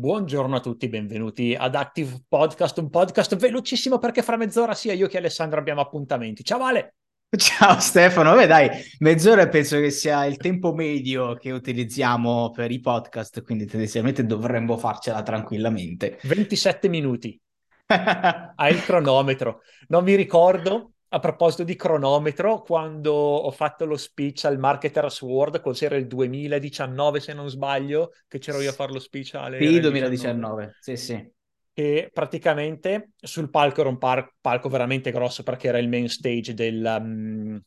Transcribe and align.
Buongiorno 0.00 0.56
a 0.56 0.60
tutti, 0.60 0.88
benvenuti 0.88 1.54
ad 1.54 1.74
Active 1.74 2.24
Podcast, 2.26 2.78
un 2.78 2.88
podcast 2.88 3.36
velocissimo 3.36 3.98
perché 3.98 4.22
fra 4.22 4.38
mezz'ora 4.38 4.72
sia 4.72 4.94
io 4.94 5.06
che 5.08 5.18
Alessandro 5.18 5.60
abbiamo 5.60 5.82
appuntamenti. 5.82 6.42
Ciao 6.42 6.64
Ale! 6.64 6.94
Ciao 7.36 7.78
Stefano, 7.80 8.34
beh 8.34 8.46
dai, 8.46 8.70
mezz'ora 9.00 9.46
penso 9.50 9.78
che 9.78 9.90
sia 9.90 10.24
il 10.24 10.38
tempo 10.38 10.72
medio 10.72 11.34
che 11.34 11.50
utilizziamo 11.50 12.50
per 12.50 12.70
i 12.70 12.80
podcast, 12.80 13.42
quindi 13.42 13.66
tendenzialmente 13.66 14.24
dovremmo 14.24 14.78
farcela 14.78 15.22
tranquillamente. 15.22 16.18
27 16.22 16.88
minuti. 16.88 17.38
Hai 17.86 18.72
il 18.72 18.82
cronometro. 18.82 19.60
Non 19.88 20.02
mi 20.02 20.14
ricordo, 20.14 20.92
a 21.12 21.18
proposito 21.18 21.64
di 21.64 21.74
cronometro, 21.74 22.62
quando 22.62 23.12
ho 23.12 23.50
fatto 23.50 23.84
lo 23.84 23.96
speech 23.96 24.44
al 24.44 24.58
Marketers 24.58 25.20
World, 25.22 25.60
cos'era 25.60 25.96
il 25.96 26.06
2019 26.06 27.18
se 27.18 27.32
non 27.32 27.48
sbaglio, 27.48 28.12
che 28.28 28.38
c'ero 28.38 28.60
io 28.60 28.70
a 28.70 28.72
fare 28.72 28.92
lo 28.92 29.00
speech 29.00 29.34
alle... 29.34 29.58
Sì, 29.58 29.80
2019, 29.80 30.76
sì 30.78 30.96
sì. 30.96 31.32
E 31.72 32.10
praticamente 32.12 33.10
sul 33.16 33.50
palco 33.50 33.80
era 33.80 33.88
un 33.88 33.98
par- 33.98 34.34
palco 34.40 34.68
veramente 34.68 35.10
grosso 35.10 35.42
perché 35.42 35.68
era 35.68 35.78
il 35.78 35.88
main 35.88 36.08
stage 36.08 36.54
del... 36.54 36.96
Um, 37.00 37.60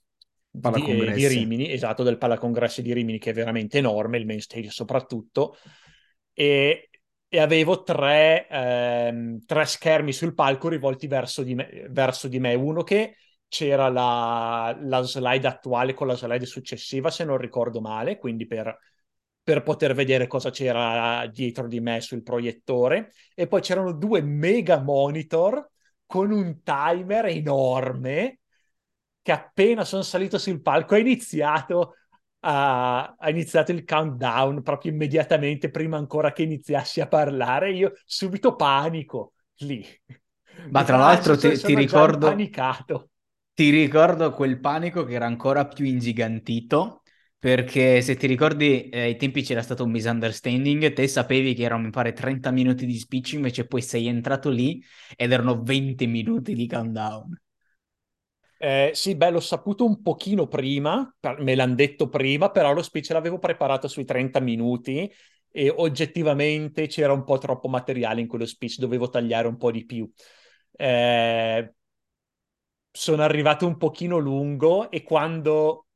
di, 0.55 1.01
eh, 1.01 1.11
di, 1.13 1.27
Rimini, 1.27 1.71
esatto, 1.71 2.03
del 2.03 2.19
Palacongressi 2.19 2.83
di 2.83 2.93
Rimini, 2.93 3.17
che 3.17 3.31
è 3.31 3.33
veramente 3.33 3.79
enorme, 3.79 4.19
il 4.19 4.25
main 4.25 4.39
stage 4.39 4.69
soprattutto, 4.69 5.57
e 6.31 6.89
e 7.33 7.39
avevo 7.39 7.81
tre, 7.81 8.47
ehm, 8.47 9.39
tre, 9.47 9.65
schermi 9.65 10.13
sul 10.13 10.35
palco 10.35 10.69
rivolti 10.69 11.07
verso 11.07 11.41
di, 11.41 11.55
me, 11.55 11.87
verso 11.89 12.27
di 12.27 12.37
me. 12.37 12.53
Uno 12.53 12.83
che 12.83 13.15
c'era 13.53 13.87
la, 13.87 14.75
la, 14.81 15.03
slide 15.03 15.47
attuale 15.47 15.93
con 15.93 16.07
la 16.07 16.15
slide 16.15 16.47
successiva, 16.47 17.11
se 17.11 17.23
non 17.23 17.37
ricordo 17.37 17.81
male, 17.81 18.17
quindi 18.17 18.47
per, 18.47 18.75
per 19.43 19.61
poter 19.61 19.93
vedere 19.93 20.25
cosa 20.25 20.49
c'era 20.49 21.27
dietro 21.27 21.67
di 21.67 21.79
me 21.79 22.01
sul 22.01 22.23
proiettore. 22.23 23.11
E 23.35 23.45
poi 23.45 23.61
c'erano 23.61 23.91
due 23.91 24.23
mega 24.23 24.81
monitor 24.81 25.69
con 26.07 26.31
un 26.31 26.63
timer 26.63 27.25
enorme 27.25 28.39
che 29.21 29.31
appena 29.31 29.85
sono 29.85 30.01
salito 30.01 30.39
sul 30.39 30.59
palco 30.59 30.95
ha 30.95 30.97
iniziato 30.97 31.93
ha, 32.39 33.15
ha, 33.17 33.29
iniziato 33.29 33.71
il 33.71 33.85
countdown 33.85 34.63
proprio 34.63 34.91
immediatamente, 34.91 35.69
prima 35.69 35.97
ancora 35.97 36.31
che 36.31 36.41
iniziassi 36.41 37.01
a 37.01 37.07
parlare, 37.07 37.71
io 37.71 37.93
subito 38.03 38.55
panico 38.55 39.33
lì. 39.57 39.85
Ma 40.71 40.83
tra 40.83 40.97
l'altro 40.97 41.37
ti, 41.37 41.55
ti 41.55 41.75
ricordo... 41.75 42.27
Panicato. 42.27 43.09
Ti 43.55 43.69
ricordo 43.69 44.31
quel 44.31 44.59
panico 44.59 45.03
che 45.03 45.13
era 45.13 45.25
ancora 45.27 45.67
più 45.67 45.85
ingigantito, 45.85 47.03
perché 47.37 48.01
se 48.01 48.15
ti 48.15 48.25
ricordi 48.25 48.89
eh, 48.89 49.01
ai 49.01 49.15
tempi 49.15 49.43
c'era 49.43 49.61
stato 49.61 49.83
un 49.83 49.91
misunderstanding, 49.91 50.91
te 50.93 51.07
sapevi 51.07 51.53
che 51.53 51.63
erano 51.63 51.83
mi 51.83 51.89
pare 51.91 52.13
30 52.13 52.49
minuti 52.51 52.85
di 52.87 52.97
speech, 52.97 53.33
invece 53.33 53.67
poi 53.67 53.81
sei 53.83 54.07
entrato 54.07 54.49
lì 54.49 54.83
ed 55.15 55.31
erano 55.31 55.61
20 55.61 56.07
minuti 56.07 56.53
di 56.55 56.67
countdown. 56.67 57.37
Eh, 58.57 58.91
sì, 58.93 59.15
beh, 59.15 59.29
l'ho 59.31 59.41
saputo 59.41 59.83
un 59.85 60.01
pochino 60.01 60.47
prima, 60.47 61.13
me 61.39 61.53
l'hanno 61.55 61.75
detto 61.75 62.07
prima, 62.07 62.49
però 62.49 62.71
lo 62.71 62.81
speech 62.81 63.09
l'avevo 63.09 63.37
preparato 63.37 63.89
sui 63.89 64.05
30 64.05 64.39
minuti 64.39 65.11
e 65.51 65.69
oggettivamente 65.69 66.87
c'era 66.87 67.11
un 67.11 67.25
po' 67.25 67.37
troppo 67.39 67.67
materiale 67.67 68.21
in 68.21 68.27
quello 68.27 68.45
speech, 68.45 68.77
dovevo 68.77 69.09
tagliare 69.09 69.47
un 69.49 69.57
po' 69.57 69.69
di 69.69 69.85
più. 69.85 70.09
Eh, 70.71 71.73
sono 72.95 73.23
arrivato 73.23 73.65
un 73.65 73.77
pochino 73.77 74.17
lungo 74.19 74.91
e 74.91 75.01
quando, 75.03 75.87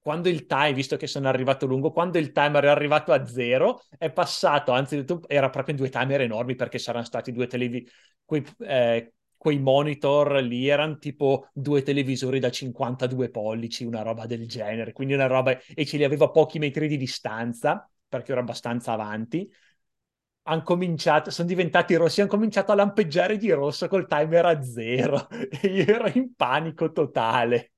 quando 0.00 0.28
il 0.28 0.44
time, 0.46 0.74
visto 0.74 0.96
che 0.96 1.06
sono 1.06 1.28
arrivato 1.28 1.64
lungo, 1.66 1.90
quando 1.92 2.18
il 2.18 2.30
timer 2.32 2.64
è 2.64 2.68
arrivato 2.68 3.12
a 3.12 3.24
zero, 3.26 3.80
è 3.96 4.12
passato, 4.12 4.72
anzi 4.72 5.02
era 5.26 5.48
proprio 5.48 5.74
due 5.74 5.88
timer 5.88 6.20
enormi 6.20 6.54
perché 6.54 6.78
saranno 6.78 7.04
stati 7.06 7.32
due 7.32 7.46
televisori, 7.46 7.90
eh, 8.60 9.12
quei 9.36 9.58
monitor 9.58 10.42
lì 10.42 10.68
erano 10.68 10.98
tipo 10.98 11.48
due 11.54 11.82
televisori 11.82 12.38
da 12.38 12.50
52 12.50 13.30
pollici, 13.30 13.84
una 13.84 14.02
roba 14.02 14.26
del 14.26 14.46
genere, 14.46 14.92
quindi 14.92 15.14
una 15.14 15.26
roba 15.26 15.58
e 15.58 15.86
ce 15.86 15.96
li 15.96 16.04
aveva 16.04 16.26
a 16.26 16.30
pochi 16.30 16.58
metri 16.58 16.86
di 16.88 16.96
distanza 16.96 17.88
perché 18.08 18.32
ero 18.32 18.40
abbastanza 18.40 18.92
avanti. 18.92 19.50
Hanno 20.48 20.62
cominciato, 20.62 21.30
sono 21.30 21.48
diventati 21.48 21.94
rossi, 21.96 22.20
hanno 22.20 22.30
cominciato 22.30 22.70
a 22.70 22.76
lampeggiare 22.76 23.36
di 23.36 23.50
rosso 23.50 23.88
col 23.88 24.06
timer 24.06 24.46
a 24.46 24.62
zero 24.62 25.28
e 25.28 25.66
io 25.66 25.84
ero 25.84 26.08
in 26.14 26.34
panico 26.34 26.92
totale. 26.92 27.72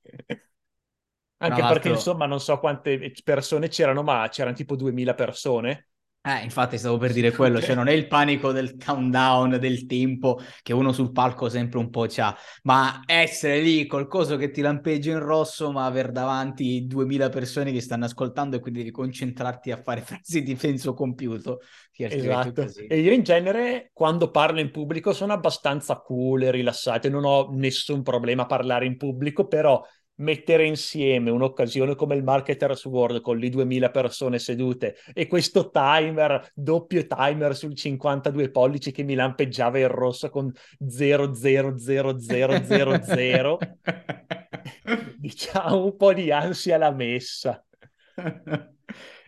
Anche 1.39 1.63
perché, 1.63 1.89
insomma, 1.89 2.27
non 2.27 2.41
so 2.41 2.59
quante 2.59 3.13
persone 3.25 3.69
c'erano, 3.69 4.03
ma 4.03 4.29
c'erano 4.29 4.57
tipo 4.57 4.77
2000 4.77 5.15
persone 5.15 5.88
eh, 6.29 6.43
infatti 6.43 6.77
stavo 6.77 6.99
per 6.99 7.13
dire 7.13 7.31
quello, 7.33 7.59
cioè 7.61 7.75
non 7.75 7.89
è 7.89 7.93
il 7.93 8.07
panico 8.07 8.53
del 8.53 8.77
countdown, 8.77 9.57
del 9.59 9.87
tempo 9.87 10.39
che 10.63 10.75
uno 10.75 10.93
sul 10.93 11.11
palco 11.11 11.49
sempre 11.49 11.79
un 11.79 11.89
po' 11.89 12.05
c'ha, 12.07 12.37
ma 12.65 13.03
essere 13.07 13.61
lì 13.61 13.87
col 13.87 14.09
coso 14.09 14.37
che 14.37 14.51
ti 14.51 14.61
lampeggia 14.61 15.13
in 15.13 15.21
rosso, 15.21 15.73
ma 15.73 15.87
aver 15.87 16.13
davanti 16.13 16.87
2000 16.87 17.31
persone 17.31 17.73
che 17.73 17.81
stanno 17.81 18.05
ascoltando 18.05 18.57
e 18.57 18.61
quindi 18.61 18.81
devi 18.81 18.91
concentrarti 18.91 19.71
a 19.71 19.79
fare 19.79 20.03
frasi 20.03 20.43
di 20.43 20.55
senso 20.57 20.93
compiuto. 20.93 21.61
Esatto. 21.97 22.67
E 22.87 23.01
io 23.01 23.13
in 23.13 23.23
genere 23.23 23.91
quando 23.93 24.31
parlo 24.31 24.61
in 24.61 24.71
pubblico 24.71 25.13
sono 25.13 25.33
abbastanza 25.33 25.97
cool 25.97 26.43
e 26.43 26.51
rilassato, 26.51 27.09
non 27.09 27.25
ho 27.25 27.49
nessun 27.53 28.03
problema 28.03 28.43
a 28.43 28.47
parlare 28.47 28.85
in 28.87 28.97
pubblico, 28.97 29.47
però 29.47 29.83
mettere 30.19 30.67
insieme 30.67 31.31
un'occasione 31.31 31.95
come 31.95 32.15
il 32.15 32.23
Marketers 32.23 32.85
World 32.87 33.21
con 33.21 33.37
lì 33.37 33.51
2000 33.51 33.91
persone 33.91 34.39
sedute 34.39 34.97
e 35.13 35.27
questo 35.27 35.69
timer, 35.71 36.51
doppio 36.55 37.07
timer 37.07 37.55
sul 37.57 37.75
52 37.75 38.51
pollici 38.51 38.93
che 38.93 39.03
mi 39.03 39.15
lampeggiava 39.15 39.79
in 39.79 39.89
rosso 39.89 40.31
con 40.31 40.51
0000000 40.79 43.57
diciamo 45.19 45.85
un 45.85 45.97
po' 45.97 46.13
di 46.13 46.31
ansia 46.31 46.77
alla 46.77 46.93
messa. 46.93 47.65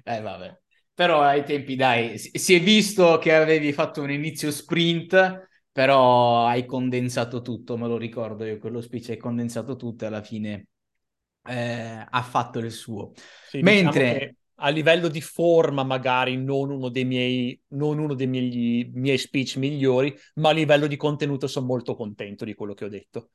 Eh 0.03 0.21
vabbè. 0.21 0.59
Però 0.95 1.23
ai 1.23 1.45
tempi 1.45 1.77
dai, 1.77 2.19
si 2.19 2.55
è 2.55 2.61
visto 2.61 3.19
che 3.19 3.35
avevi 3.35 3.73
fatto 3.73 4.03
un 4.03 4.11
inizio 4.11 4.51
sprint 4.51 5.49
però 5.73 6.47
hai 6.47 6.67
condensato 6.67 7.43
tutto, 7.43 7.77
me 7.77 7.87
lo 7.87 7.97
ricordo 7.97 8.45
io, 8.45 8.59
quello 8.59 8.81
speech 8.81 9.11
hai 9.11 9.17
condensato 9.17 9.77
tutto 9.77 10.05
e 10.05 10.09
alla 10.09 10.23
fine 10.23 10.67
eh, 11.47 12.07
ha 12.09 12.23
fatto 12.23 12.59
il 12.59 12.71
suo. 12.71 13.13
Sì, 13.47 13.63
diciamo 13.63 13.93
Mentre 13.93 14.13
diciamo 14.13 14.39
a 14.63 14.69
livello 14.69 15.09
di 15.09 15.21
forma 15.21 15.85
magari 15.85 16.37
non 16.37 16.71
uno 16.71 16.89
dei 16.89 17.05
miei, 17.05 17.59
non 17.69 17.99
uno 17.99 18.15
dei 18.15 18.27
miei, 18.27 18.91
miei 18.93 19.19
speech 19.19 19.57
migliori, 19.57 20.15
ma 20.35 20.51
a 20.51 20.53
livello 20.53 20.87
di 20.87 20.97
contenuto 20.97 21.47
sono 21.47 21.67
molto 21.67 21.95
contento 21.95 22.45
di 22.45 22.55
quello 22.55 22.75
che 22.75 22.85
ho 22.85 22.89
detto. 22.89 23.31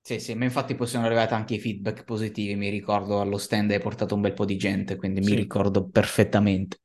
Sì, 0.00 0.20
sì, 0.20 0.34
ma 0.34 0.44
infatti 0.44 0.76
poi 0.76 0.86
sono 0.86 1.04
arrivati 1.04 1.34
anche 1.34 1.54
i 1.54 1.58
feedback 1.58 2.04
positivi, 2.04 2.54
mi 2.54 2.68
ricordo 2.68 3.20
allo 3.20 3.38
stand 3.38 3.72
hai 3.72 3.80
portato 3.80 4.14
un 4.14 4.20
bel 4.20 4.34
po' 4.34 4.44
di 4.44 4.56
gente, 4.56 4.94
quindi 4.94 5.20
sì. 5.20 5.30
mi 5.30 5.36
ricordo 5.36 5.88
perfettamente. 5.88 6.78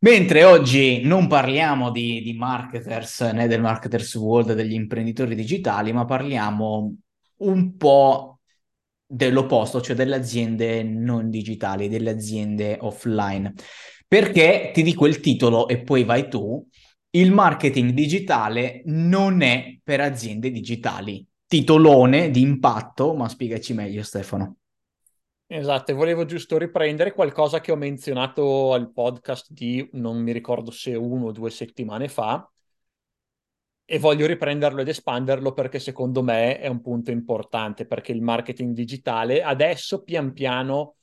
Mentre 0.00 0.44
oggi 0.44 1.02
non 1.02 1.26
parliamo 1.26 1.90
di, 1.90 2.22
di 2.22 2.32
marketers 2.32 3.20
né 3.20 3.46
del 3.46 3.60
marketers 3.60 4.14
world 4.14 4.54
degli 4.54 4.72
imprenditori 4.72 5.34
digitali, 5.34 5.92
ma 5.92 6.06
parliamo 6.06 6.96
un 7.38 7.76
po' 7.76 8.35
dell'opposto, 9.06 9.80
cioè 9.80 9.94
delle 9.94 10.16
aziende 10.16 10.82
non 10.82 11.30
digitali, 11.30 11.88
delle 11.88 12.10
aziende 12.10 12.76
offline. 12.80 13.52
Perché 14.06 14.70
ti 14.72 14.82
dico 14.82 15.06
il 15.06 15.20
titolo 15.20 15.68
e 15.68 15.82
poi 15.82 16.04
vai 16.04 16.28
tu, 16.28 16.66
il 17.10 17.32
marketing 17.32 17.92
digitale 17.92 18.82
non 18.86 19.40
è 19.40 19.78
per 19.82 20.00
aziende 20.00 20.50
digitali. 20.50 21.26
Titolone 21.46 22.30
di 22.30 22.40
impatto, 22.40 23.14
ma 23.14 23.28
spiegaci 23.28 23.72
meglio 23.72 24.02
Stefano. 24.02 24.56
Esatto, 25.48 25.94
volevo 25.94 26.24
giusto 26.24 26.58
riprendere 26.58 27.12
qualcosa 27.12 27.60
che 27.60 27.70
ho 27.70 27.76
menzionato 27.76 28.72
al 28.72 28.90
podcast 28.90 29.52
di, 29.52 29.88
non 29.92 30.20
mi 30.20 30.32
ricordo 30.32 30.72
se 30.72 30.94
uno 30.96 31.26
o 31.26 31.32
due 31.32 31.50
settimane 31.50 32.08
fa, 32.08 32.50
e 33.88 34.00
voglio 34.00 34.26
riprenderlo 34.26 34.80
ed 34.80 34.88
espanderlo 34.88 35.52
perché 35.52 35.78
secondo 35.78 36.20
me 36.20 36.58
è 36.58 36.66
un 36.66 36.80
punto 36.80 37.12
importante 37.12 37.86
perché 37.86 38.10
il 38.10 38.20
marketing 38.20 38.74
digitale 38.74 39.42
adesso 39.42 40.02
pian 40.02 40.32
piano 40.32 40.96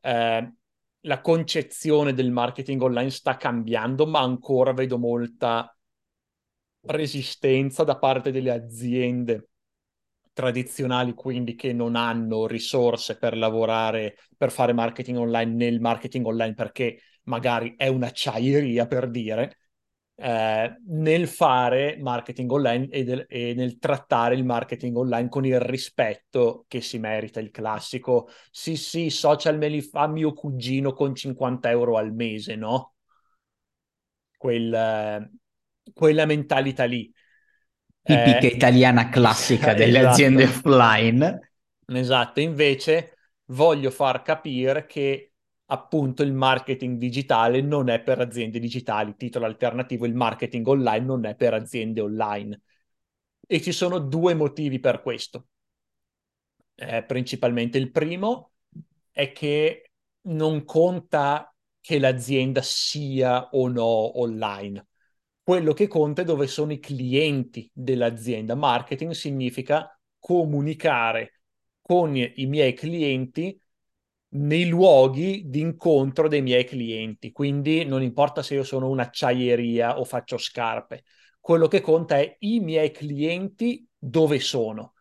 eh, 0.00 0.52
la 1.00 1.20
concezione 1.20 2.14
del 2.14 2.30
marketing 2.30 2.80
online 2.80 3.10
sta 3.10 3.36
cambiando 3.36 4.06
ma 4.06 4.20
ancora 4.20 4.72
vedo 4.72 4.98
molta 4.98 5.76
resistenza 6.86 7.84
da 7.84 7.98
parte 7.98 8.30
delle 8.30 8.50
aziende 8.52 9.48
tradizionali 10.32 11.12
quindi 11.12 11.54
che 11.54 11.74
non 11.74 11.94
hanno 11.94 12.46
risorse 12.46 13.18
per 13.18 13.36
lavorare 13.36 14.16
per 14.34 14.50
fare 14.50 14.72
marketing 14.72 15.18
online 15.18 15.52
nel 15.52 15.78
marketing 15.78 16.24
online 16.26 16.54
perché 16.54 17.00
magari 17.24 17.74
è 17.76 17.86
un'acciaieria 17.86 18.86
per 18.86 19.10
dire 19.10 19.58
eh, 20.16 20.76
nel 20.86 21.26
fare 21.28 21.96
marketing 22.00 22.50
online 22.50 22.88
e, 22.88 23.04
del, 23.04 23.26
e, 23.28 23.54
nel 23.54 23.78
trattare 23.78 24.34
il 24.34 24.44
marketing 24.44 24.96
online 24.96 25.28
con 25.28 25.44
il 25.44 25.60
rispetto 25.60 26.64
che 26.68 26.80
si 26.80 26.98
merita, 26.98 27.40
il 27.40 27.50
classico 27.50 28.28
sì 28.50 28.76
sì, 28.76 29.10
social 29.10 29.58
me 29.58 29.68
li 29.68 29.82
fa 29.82 30.06
mio 30.06 30.32
cugino 30.32 30.92
con 30.92 31.14
50 31.14 31.70
euro 31.70 31.96
al 31.96 32.12
mese, 32.12 32.54
no? 32.56 32.94
quel, 34.44 35.30
quella 35.94 36.26
mentalità 36.26 36.84
lì. 36.84 37.10
Tipica 38.02 38.38
eh, 38.40 38.46
italiana 38.48 39.08
classica 39.08 39.72
delle 39.74 40.00
esatto. 40.00 40.12
aziende 40.12 40.44
offline. 40.44 41.52
Esatto, 41.86 42.40
invece 42.40 43.16
voglio 43.46 43.90
far 43.90 44.20
capire 44.20 44.84
che 44.84 45.32
appunto 45.66 46.22
il 46.22 46.32
marketing 46.32 46.98
digitale 46.98 47.60
non 47.60 47.88
è 47.88 48.02
per 48.02 48.20
aziende 48.20 48.58
digitali, 48.58 49.16
titolo 49.16 49.46
alternativo, 49.46 50.06
il 50.06 50.14
marketing 50.14 50.66
online 50.66 51.04
non 51.04 51.24
è 51.24 51.34
per 51.34 51.54
aziende 51.54 52.00
online. 52.00 52.60
E 53.46 53.60
ci 53.60 53.72
sono 53.72 53.98
due 53.98 54.34
motivi 54.34 54.80
per 54.80 55.02
questo. 55.02 55.48
Eh, 56.76 57.04
principalmente 57.04 57.78
il 57.78 57.90
primo 57.90 58.52
è 59.10 59.32
che 59.32 59.90
non 60.22 60.64
conta 60.64 61.54
che 61.80 61.98
l'azienda 61.98 62.62
sia 62.62 63.50
o 63.50 63.68
no 63.68 64.18
online. 64.18 64.86
Quello 65.42 65.72
che 65.74 65.86
conta 65.86 66.22
è 66.22 66.24
dove 66.24 66.46
sono 66.46 66.72
i 66.72 66.80
clienti 66.80 67.70
dell'azienda. 67.72 68.54
Marketing 68.54 69.12
significa 69.12 69.98
comunicare 70.18 71.40
con 71.82 72.16
i 72.16 72.46
miei 72.46 72.72
clienti 72.72 73.60
nei 74.34 74.66
luoghi 74.66 75.42
di 75.46 75.60
incontro 75.60 76.28
dei 76.28 76.42
miei 76.42 76.64
clienti. 76.64 77.32
Quindi 77.32 77.84
non 77.84 78.02
importa 78.02 78.42
se 78.42 78.54
io 78.54 78.64
sono 78.64 78.88
un'acciaieria 78.88 79.98
o 79.98 80.04
faccio 80.04 80.38
scarpe, 80.38 81.04
quello 81.40 81.68
che 81.68 81.80
conta 81.80 82.18
è 82.18 82.36
i 82.40 82.60
miei 82.60 82.90
clienti 82.90 83.86
dove 83.98 84.40
sono. 84.40 84.94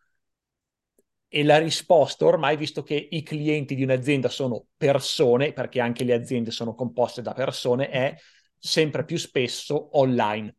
E 1.28 1.44
la 1.44 1.58
risposta 1.58 2.26
ormai, 2.26 2.56
visto 2.58 2.84
che 2.84 3.08
i 3.10 3.24
clienti 3.24 3.74
di 3.74 3.82
un'azienda 3.84 4.30
sono 4.30 4.68
persone, 4.78 5.52
perché 5.52 5.80
anche 5.80 6.04
le 6.04 6.14
aziende 6.14 6.52
sono 6.52 6.76
composte 6.76 7.24
da 7.24 7.34
persone, 7.34 7.90
è 7.90 8.16
sempre 8.56 9.04
più 9.04 9.18
spesso 9.18 9.98
online. 9.98 10.56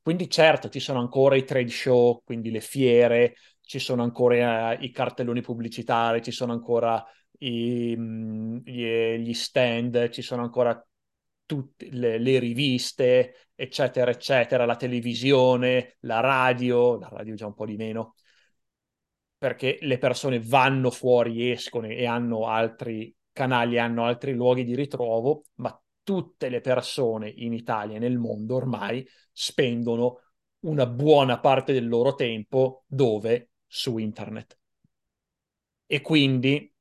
Quindi 0.00 0.30
certo 0.30 0.70
ci 0.70 0.80
sono 0.80 0.98
ancora 1.00 1.36
i 1.36 1.44
trade 1.44 1.68
show, 1.68 2.22
quindi 2.24 2.50
le 2.50 2.60
fiere, 2.60 3.34
ci 3.60 3.78
sono 3.78 4.02
ancora 4.02 4.70
uh, 4.72 4.82
i 4.82 4.90
cartelloni 4.90 5.42
pubblicitari, 5.42 6.22
ci 6.22 6.30
sono 6.30 6.52
ancora 6.52 7.04
i, 7.38 7.96
gli, 7.96 9.16
gli, 9.18 9.34
stand, 9.34 10.10
ci 10.10 10.22
sono 10.22 10.42
ancora 10.42 10.84
tutte 11.46 11.88
le, 11.90 12.18
le, 12.18 12.38
riviste, 12.38 13.48
eccetera, 13.54 14.10
eccetera, 14.10 14.64
la 14.64 14.76
televisione, 14.76 15.96
la 16.00 16.20
radio, 16.20 16.98
la 16.98 17.08
radio 17.08 17.34
già 17.34 17.46
un 17.46 17.54
po' 17.54 17.66
di 17.66 17.76
meno, 17.76 18.14
perché 19.38 19.78
le 19.82 19.98
persone 19.98 20.40
vanno 20.40 20.90
fuori, 20.90 21.50
escono 21.50 21.86
e 21.86 22.06
hanno 22.06 22.46
altri 22.46 23.14
canali, 23.32 23.78
hanno 23.78 24.04
altri 24.04 24.32
luoghi 24.32 24.64
di 24.64 24.74
ritrovo, 24.74 25.44
ma 25.56 25.78
tutte 26.02 26.48
le 26.48 26.60
persone 26.60 27.28
in 27.28 27.52
Italia 27.52 27.96
e 27.96 27.98
nel 27.98 28.18
mondo 28.18 28.56
ormai 28.56 29.06
spendono 29.32 30.20
una 30.60 30.86
buona 30.86 31.40
parte 31.40 31.72
del 31.72 31.88
loro 31.88 32.14
tempo 32.14 32.84
dove? 32.86 33.50
Su 33.66 33.98
internet. 33.98 34.58
E 35.86 36.00
quindi 36.00 36.73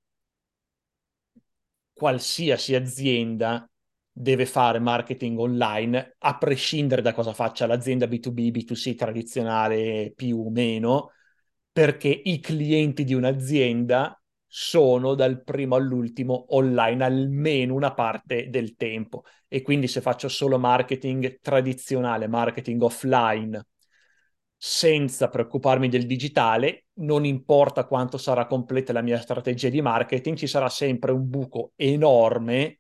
qualsiasi 1.94 2.76
azienda 2.76 3.68
deve 4.12 4.46
fare 4.46 4.80
marketing 4.80 5.40
online, 5.40 6.16
a 6.20 6.38
prescindere 6.38 7.02
da 7.02 7.14
cosa 7.14 7.34
faccia 7.34 7.66
l'azienda 7.66 8.06
B2B, 8.06 8.52
B2C 8.52 8.96
tradizionale 8.96 10.12
più 10.16 10.46
o 10.46 10.50
meno, 10.52 11.12
perché 11.72 12.10
i 12.10 12.40
clienti 12.40 13.04
di 13.04 13.14
un'azienda 13.14 14.18
sono 14.46 15.16
dal 15.16 15.44
primo 15.44 15.76
all'ultimo 15.76 16.46
online 16.56 17.04
almeno 17.04 17.74
una 17.74 17.94
parte 17.94 18.50
del 18.50 18.76
tempo. 18.76 19.24
E 19.48 19.64
quindi 19.64 19.88
se 19.88 20.00
faccio 20.00 20.28
solo 20.28 20.60
marketing 20.60 21.40
tradizionale, 21.42 22.28
marketing 22.28 22.84
offline, 22.84 23.66
senza 24.66 25.28
preoccuparmi 25.28 25.90
del 25.90 26.06
digitale, 26.06 26.86
non 27.00 27.26
importa 27.26 27.86
quanto 27.86 28.18
sarà 28.18 28.46
completa 28.48 28.94
la 28.94 29.02
mia 29.02 29.20
strategia 29.20 29.68
di 29.68 29.82
marketing, 29.82 30.38
ci 30.38 30.48
sarà 30.48 30.70
sempre 30.70 31.12
un 31.12 31.30
buco 31.30 31.74
enorme 31.76 32.80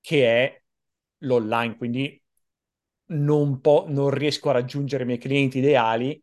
che 0.00 0.24
è 0.24 0.62
l'online, 1.22 1.76
quindi 1.76 2.22
non, 3.06 3.60
po- 3.60 3.86
non 3.88 4.10
riesco 4.10 4.50
a 4.50 4.52
raggiungere 4.52 5.02
i 5.02 5.06
miei 5.06 5.18
clienti 5.18 5.58
ideali 5.58 6.22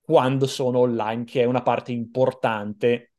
quando 0.00 0.46
sono 0.46 0.78
online, 0.78 1.24
che 1.24 1.40
è 1.42 1.44
una 1.44 1.62
parte 1.62 1.90
importante 1.90 3.14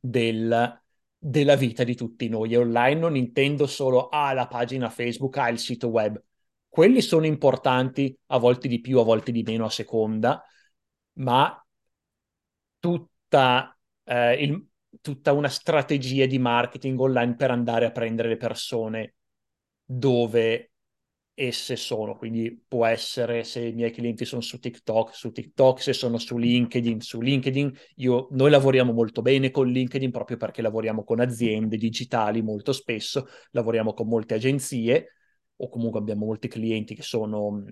del, 0.00 0.82
della 1.16 1.54
vita 1.54 1.84
di 1.84 1.94
tutti 1.94 2.28
noi. 2.28 2.54
E 2.54 2.56
online 2.56 2.98
non 2.98 3.14
intendo 3.14 3.68
solo 3.68 4.08
ah, 4.08 4.32
la 4.32 4.48
pagina 4.48 4.90
Facebook, 4.90 5.36
ah, 5.36 5.48
il 5.48 5.60
sito 5.60 5.86
web. 5.86 6.20
Quelli 6.70 7.02
sono 7.02 7.26
importanti, 7.26 8.16
a 8.26 8.38
volte 8.38 8.68
di 8.68 8.80
più, 8.80 9.00
a 9.00 9.04
volte 9.04 9.32
di 9.32 9.42
meno, 9.42 9.64
a 9.64 9.70
seconda, 9.70 10.40
ma 11.14 11.66
tutta, 12.78 13.76
eh, 14.04 14.34
il, 14.34 14.68
tutta 15.00 15.32
una 15.32 15.48
strategia 15.48 16.26
di 16.26 16.38
marketing 16.38 16.98
online 17.00 17.34
per 17.34 17.50
andare 17.50 17.86
a 17.86 17.90
prendere 17.90 18.28
le 18.28 18.36
persone 18.36 19.14
dove 19.84 20.70
esse 21.34 21.74
sono. 21.74 22.16
Quindi 22.16 22.62
può 22.68 22.86
essere 22.86 23.42
se 23.42 23.66
i 23.66 23.72
miei 23.72 23.90
clienti 23.90 24.24
sono 24.24 24.40
su 24.40 24.60
TikTok, 24.60 25.12
su 25.12 25.32
TikTok, 25.32 25.82
se 25.82 25.92
sono 25.92 26.18
su 26.18 26.38
LinkedIn, 26.38 27.00
su 27.00 27.20
LinkedIn. 27.20 27.76
Io, 27.96 28.28
noi 28.30 28.48
lavoriamo 28.48 28.92
molto 28.92 29.22
bene 29.22 29.50
con 29.50 29.66
LinkedIn 29.66 30.12
proprio 30.12 30.36
perché 30.36 30.62
lavoriamo 30.62 31.02
con 31.02 31.18
aziende 31.18 31.76
digitali 31.76 32.42
molto 32.42 32.72
spesso, 32.72 33.26
lavoriamo 33.50 33.92
con 33.92 34.06
molte 34.06 34.34
agenzie 34.34 35.14
o 35.62 35.68
comunque 35.68 36.00
abbiamo 36.00 36.26
molti 36.26 36.48
clienti 36.48 36.94
che 36.94 37.02
sono 37.02 37.64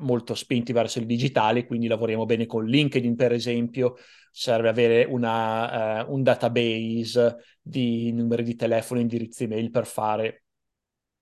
molto 0.00 0.34
spinti 0.34 0.72
verso 0.72 0.98
il 0.98 1.06
digitale, 1.06 1.66
quindi 1.66 1.86
lavoriamo 1.86 2.24
bene 2.24 2.46
con 2.46 2.64
LinkedIn, 2.64 3.16
per 3.16 3.32
esempio, 3.32 3.96
serve 4.30 4.68
avere 4.68 5.04
una, 5.04 6.04
uh, 6.04 6.12
un 6.12 6.22
database 6.22 7.36
di 7.60 8.12
numeri 8.12 8.42
di 8.42 8.54
telefono, 8.54 9.00
indirizzi 9.00 9.44
email 9.44 9.70
per 9.70 9.86
fare 9.86 10.44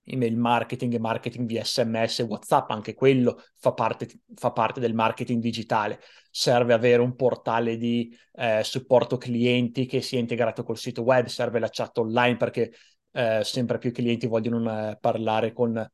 email 0.09 0.37
marketing 0.37 0.93
e 0.95 0.99
marketing 0.99 1.47
via 1.47 1.63
sms 1.63 2.19
whatsapp, 2.27 2.71
anche 2.71 2.93
quello 2.93 3.43
fa 3.57 3.73
parte, 3.73 4.07
fa 4.33 4.51
parte 4.51 4.79
del 4.79 4.93
marketing 4.93 5.41
digitale. 5.41 5.99
Serve 6.31 6.73
avere 6.73 7.01
un 7.01 7.15
portale 7.15 7.77
di 7.77 8.15
eh, 8.33 8.63
supporto 8.63 9.17
clienti 9.17 9.85
che 9.85 10.01
sia 10.01 10.19
integrato 10.19 10.63
col 10.63 10.77
sito 10.77 11.03
web, 11.03 11.25
serve 11.27 11.59
la 11.59 11.69
chat 11.69 11.97
online 11.99 12.37
perché 12.37 12.71
eh, 13.11 13.41
sempre 13.43 13.77
più 13.77 13.91
clienti 13.91 14.27
vogliono 14.27 14.89
eh, 14.91 14.97
parlare 14.99 15.53
con 15.53 15.89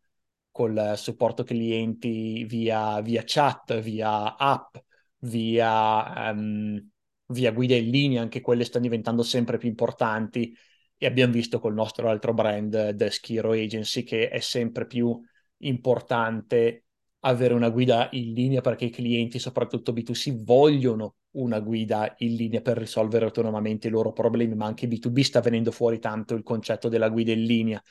col 0.55 0.93
supporto 0.95 1.43
clienti 1.43 2.45
via, 2.45 3.01
via 3.01 3.23
chat, 3.25 3.77
via 3.81 4.37
app, 4.37 4.77
via, 5.19 6.31
um, 6.31 6.81
via 7.25 7.51
guida 7.51 7.75
in 7.75 7.89
linea, 7.89 8.21
anche 8.21 8.39
quelle 8.39 8.63
stanno 8.63 8.85
diventando 8.85 9.21
sempre 9.21 9.57
più 9.57 9.67
importanti. 9.67 10.55
E 10.97 11.05
abbiamo 11.05 11.33
visto 11.33 11.59
col 11.59 11.73
nostro 11.73 12.07
altro 12.07 12.33
brand, 12.33 12.95
The 12.95 13.11
Schiro 13.11 13.51
Agency, 13.51 14.03
che 14.03 14.29
è 14.29 14.39
sempre 14.39 14.87
più 14.87 15.19
importante 15.57 16.85
avere 17.19 17.53
una 17.53 17.69
guida 17.69 18.07
in 18.13 18.31
linea 18.31 18.61
perché 18.61 18.85
i 18.85 18.91
clienti, 18.91 19.39
soprattutto 19.39 19.91
B2C, 19.91 20.41
vogliono 20.41 21.15
una 21.35 21.59
guida 21.59 22.13
in 22.19 22.35
linea 22.35 22.61
per 22.61 22.77
risolvere 22.77 23.25
autonomamente 23.25 23.87
i 23.87 23.91
loro 23.91 24.11
problemi, 24.11 24.55
ma 24.55 24.65
anche 24.65 24.87
B2B 24.87 25.21
sta 25.21 25.41
venendo 25.41 25.71
fuori 25.71 25.99
tanto 25.99 26.35
il 26.35 26.43
concetto 26.43 26.89
della 26.89 27.09
guida 27.09 27.31
in 27.31 27.43
linea. 27.43 27.83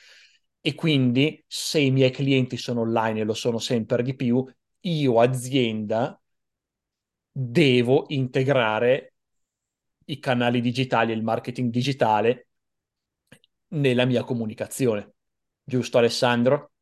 E 0.61 0.75
quindi 0.75 1.43
se 1.47 1.79
i 1.81 1.91
miei 1.91 2.11
clienti 2.11 2.57
sono 2.57 2.83
online 2.83 3.21
e 3.21 3.25
lo 3.25 3.35
sono 3.35 3.59
sempre 3.59 4.03
di 4.03 4.15
più, 4.15 4.45
io 4.81 5.21
azienda 5.21 6.19
devo 7.31 8.05
integrare 8.09 9.15
i 10.07 10.19
canali 10.19 10.61
digitali 10.61 11.13
e 11.13 11.15
il 11.15 11.23
marketing 11.23 11.71
digitale 11.71 12.49
nella 13.69 14.05
mia 14.05 14.23
comunicazione. 14.23 15.15
Giusto 15.63 15.99
Alessandro? 15.99 16.73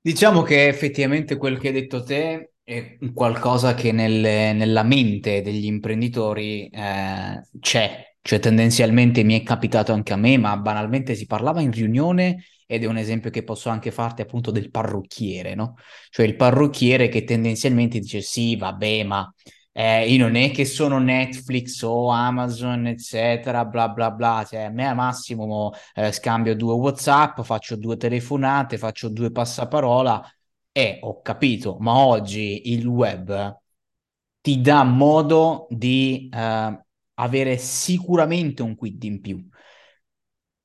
Diciamo 0.00 0.42
che 0.42 0.68
effettivamente 0.68 1.36
quel 1.36 1.58
che 1.58 1.68
hai 1.68 1.72
detto 1.74 2.02
te 2.02 2.52
è 2.68 2.98
qualcosa 3.14 3.74
che 3.74 3.92
nelle, 3.92 4.52
nella 4.52 4.82
mente 4.82 5.40
degli 5.40 5.66
imprenditori 5.66 6.68
eh, 6.68 7.40
c'è, 7.60 8.16
cioè 8.20 8.40
tendenzialmente 8.40 9.22
mi 9.22 9.38
è 9.38 9.44
capitato 9.44 9.92
anche 9.92 10.12
a 10.12 10.16
me, 10.16 10.36
ma 10.36 10.56
banalmente 10.56 11.14
si 11.14 11.26
parlava 11.26 11.60
in 11.60 11.70
riunione 11.70 12.44
ed 12.66 12.82
è 12.82 12.86
un 12.86 12.96
esempio 12.96 13.30
che 13.30 13.44
posso 13.44 13.68
anche 13.68 13.92
farti 13.92 14.22
appunto 14.22 14.50
del 14.50 14.70
parrucchiere, 14.72 15.54
no? 15.54 15.76
Cioè 16.10 16.26
il 16.26 16.34
parrucchiere 16.34 17.08
che 17.08 17.22
tendenzialmente 17.22 18.00
dice 18.00 18.20
sì, 18.20 18.56
vabbè, 18.56 19.04
ma 19.04 19.32
eh, 19.70 20.10
io 20.10 20.18
non 20.24 20.34
è 20.34 20.50
che 20.50 20.64
sono 20.64 20.98
Netflix 20.98 21.82
o 21.82 22.08
Amazon, 22.08 22.88
eccetera, 22.88 23.64
bla 23.64 23.88
bla 23.90 24.10
bla, 24.10 24.44
cioè 24.48 24.62
a 24.62 24.70
me 24.70 24.88
al 24.88 24.96
massimo 24.96 25.72
eh, 25.94 26.10
scambio 26.10 26.56
due 26.56 26.74
WhatsApp, 26.74 27.42
faccio 27.42 27.76
due 27.76 27.96
telefonate, 27.96 28.76
faccio 28.76 29.08
due 29.08 29.30
passaparola 29.30 30.20
e 30.76 30.98
ho 31.00 31.22
capito, 31.22 31.78
ma 31.80 31.96
oggi 31.96 32.70
il 32.70 32.86
web 32.86 33.60
ti 34.42 34.60
dà 34.60 34.84
modo 34.84 35.66
di 35.70 36.28
eh, 36.30 36.84
avere 37.14 37.56
sicuramente 37.56 38.60
un 38.60 38.74
quid 38.74 39.02
in 39.04 39.22
più. 39.22 39.48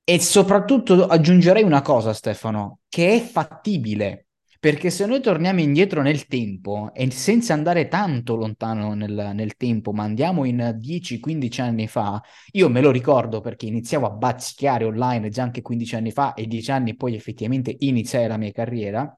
E 0.04 0.20
soprattutto 0.20 1.06
aggiungerei 1.06 1.62
una 1.62 1.80
cosa, 1.80 2.12
Stefano, 2.12 2.80
che 2.90 3.14
è 3.14 3.20
fattibile, 3.20 4.26
Perché 4.62 4.90
se 4.90 5.06
noi 5.06 5.20
torniamo 5.20 5.60
indietro 5.60 6.02
nel 6.02 6.26
tempo 6.26 6.92
e 6.94 7.10
senza 7.10 7.52
andare 7.52 7.88
tanto 7.88 8.36
lontano 8.36 8.94
nel, 8.94 9.32
nel 9.34 9.56
tempo, 9.56 9.92
ma 9.92 10.04
andiamo 10.04 10.44
in 10.44 10.76
10-15 10.78 11.60
anni 11.62 11.88
fa, 11.88 12.22
io 12.52 12.68
me 12.68 12.80
lo 12.80 12.92
ricordo 12.92 13.40
perché 13.40 13.66
iniziavo 13.66 14.06
a 14.06 14.10
bazzichiare 14.10 14.84
online 14.84 15.30
già 15.30 15.42
anche 15.42 15.62
15 15.62 15.96
anni 15.96 16.12
fa 16.12 16.34
e 16.34 16.46
10 16.46 16.70
anni 16.70 16.94
poi 16.94 17.16
effettivamente 17.16 17.74
iniziai 17.76 18.28
la 18.28 18.36
mia 18.36 18.52
carriera 18.52 19.12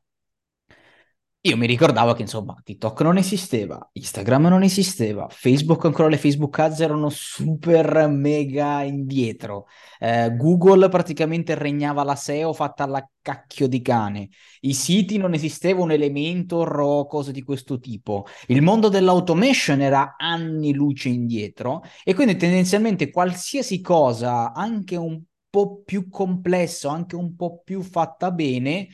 io 1.47 1.59
mi 1.59 1.67
ricordavo 1.67 2.15
che 2.15 2.23
insomma 2.23 2.59
TikTok 2.65 3.03
non 3.03 3.19
esisteva, 3.19 3.91
Instagram 3.93 4.47
non 4.47 4.63
esisteva, 4.63 5.27
Facebook 5.29 5.85
ancora 5.85 6.09
le 6.09 6.17
Facebook 6.17 6.59
Ads 6.59 6.81
erano 6.81 7.11
super 7.11 8.09
mega 8.09 8.83
indietro, 8.83 9.67
eh, 9.99 10.35
Google 10.35 10.89
praticamente 10.89 11.55
regnava 11.55 12.03
la 12.03 12.15
SEO 12.15 12.55
fatta 12.55 12.85
alla 12.85 13.07
cacchio 13.21 13.69
di 13.69 13.83
cane, 13.83 14.31
i 14.61 14.73
siti 14.73 15.19
non 15.19 15.35
esisteva 15.35 15.83
un 15.83 15.91
Elementor 15.91 16.81
o 16.81 17.07
cose 17.07 17.31
di 17.31 17.43
questo 17.43 17.79
tipo, 17.79 18.25
il 18.47 18.63
mondo 18.63 18.89
dell'automation 18.89 19.83
era 19.83 20.15
anni 20.17 20.73
luce 20.73 21.11
indietro 21.11 21.83
e 22.05 22.15
quindi 22.15 22.37
tendenzialmente 22.37 23.11
qualsiasi 23.11 23.83
cosa, 23.83 24.55
anche 24.55 24.97
un 24.97 25.21
po' 25.51 25.83
più 25.85 26.09
complesso, 26.09 26.89
anche 26.89 27.17
un 27.17 27.37
po' 27.37 27.61
più 27.63 27.83
fatta 27.83 28.31
bene, 28.31 28.89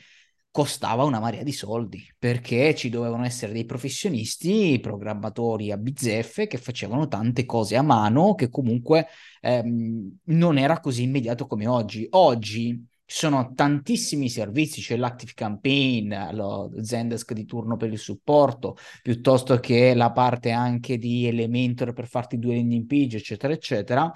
costava 0.51 1.03
una 1.03 1.19
marea 1.19 1.43
di 1.43 1.53
soldi 1.53 2.05
perché 2.19 2.75
ci 2.75 2.89
dovevano 2.89 3.23
essere 3.23 3.53
dei 3.53 3.65
professionisti, 3.65 4.79
programmatori 4.81 5.71
a 5.71 5.77
bizzeffe 5.77 6.47
che 6.47 6.57
facevano 6.57 7.07
tante 7.07 7.45
cose 7.45 7.77
a 7.77 7.81
mano 7.81 8.35
che 8.35 8.49
comunque 8.49 9.07
ehm, 9.39 10.17
non 10.25 10.57
era 10.57 10.79
così 10.81 11.03
immediato 11.03 11.47
come 11.47 11.67
oggi. 11.67 12.05
Oggi 12.11 12.85
ci 13.05 13.17
sono 13.17 13.53
tantissimi 13.53 14.29
servizi, 14.29 14.81
c'è 14.81 14.97
l'Active 14.97 15.33
Campaign, 15.33 16.13
lo 16.31 16.71
Zendesk 16.81 17.33
di 17.33 17.45
turno 17.45 17.77
per 17.77 17.91
il 17.91 17.99
supporto, 17.99 18.75
piuttosto 19.01 19.57
che 19.59 19.93
la 19.93 20.11
parte 20.11 20.51
anche 20.51 20.97
di 20.97 21.27
Elementor 21.27 21.93
per 21.93 22.07
farti 22.07 22.37
due 22.39 22.55
landing 22.55 22.85
page, 22.85 23.17
eccetera, 23.17 23.53
eccetera 23.53 24.13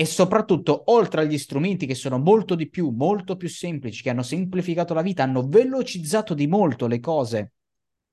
e 0.00 0.04
soprattutto, 0.04 0.92
oltre 0.92 1.22
agli 1.22 1.36
strumenti 1.36 1.84
che 1.84 1.96
sono 1.96 2.18
molto 2.18 2.54
di 2.54 2.68
più, 2.68 2.90
molto 2.90 3.36
più 3.36 3.48
semplici, 3.48 4.00
che 4.00 4.10
hanno 4.10 4.22
semplificato 4.22 4.94
la 4.94 5.02
vita, 5.02 5.24
hanno 5.24 5.48
velocizzato 5.48 6.34
di 6.34 6.46
molto 6.46 6.86
le 6.86 7.00
cose 7.00 7.54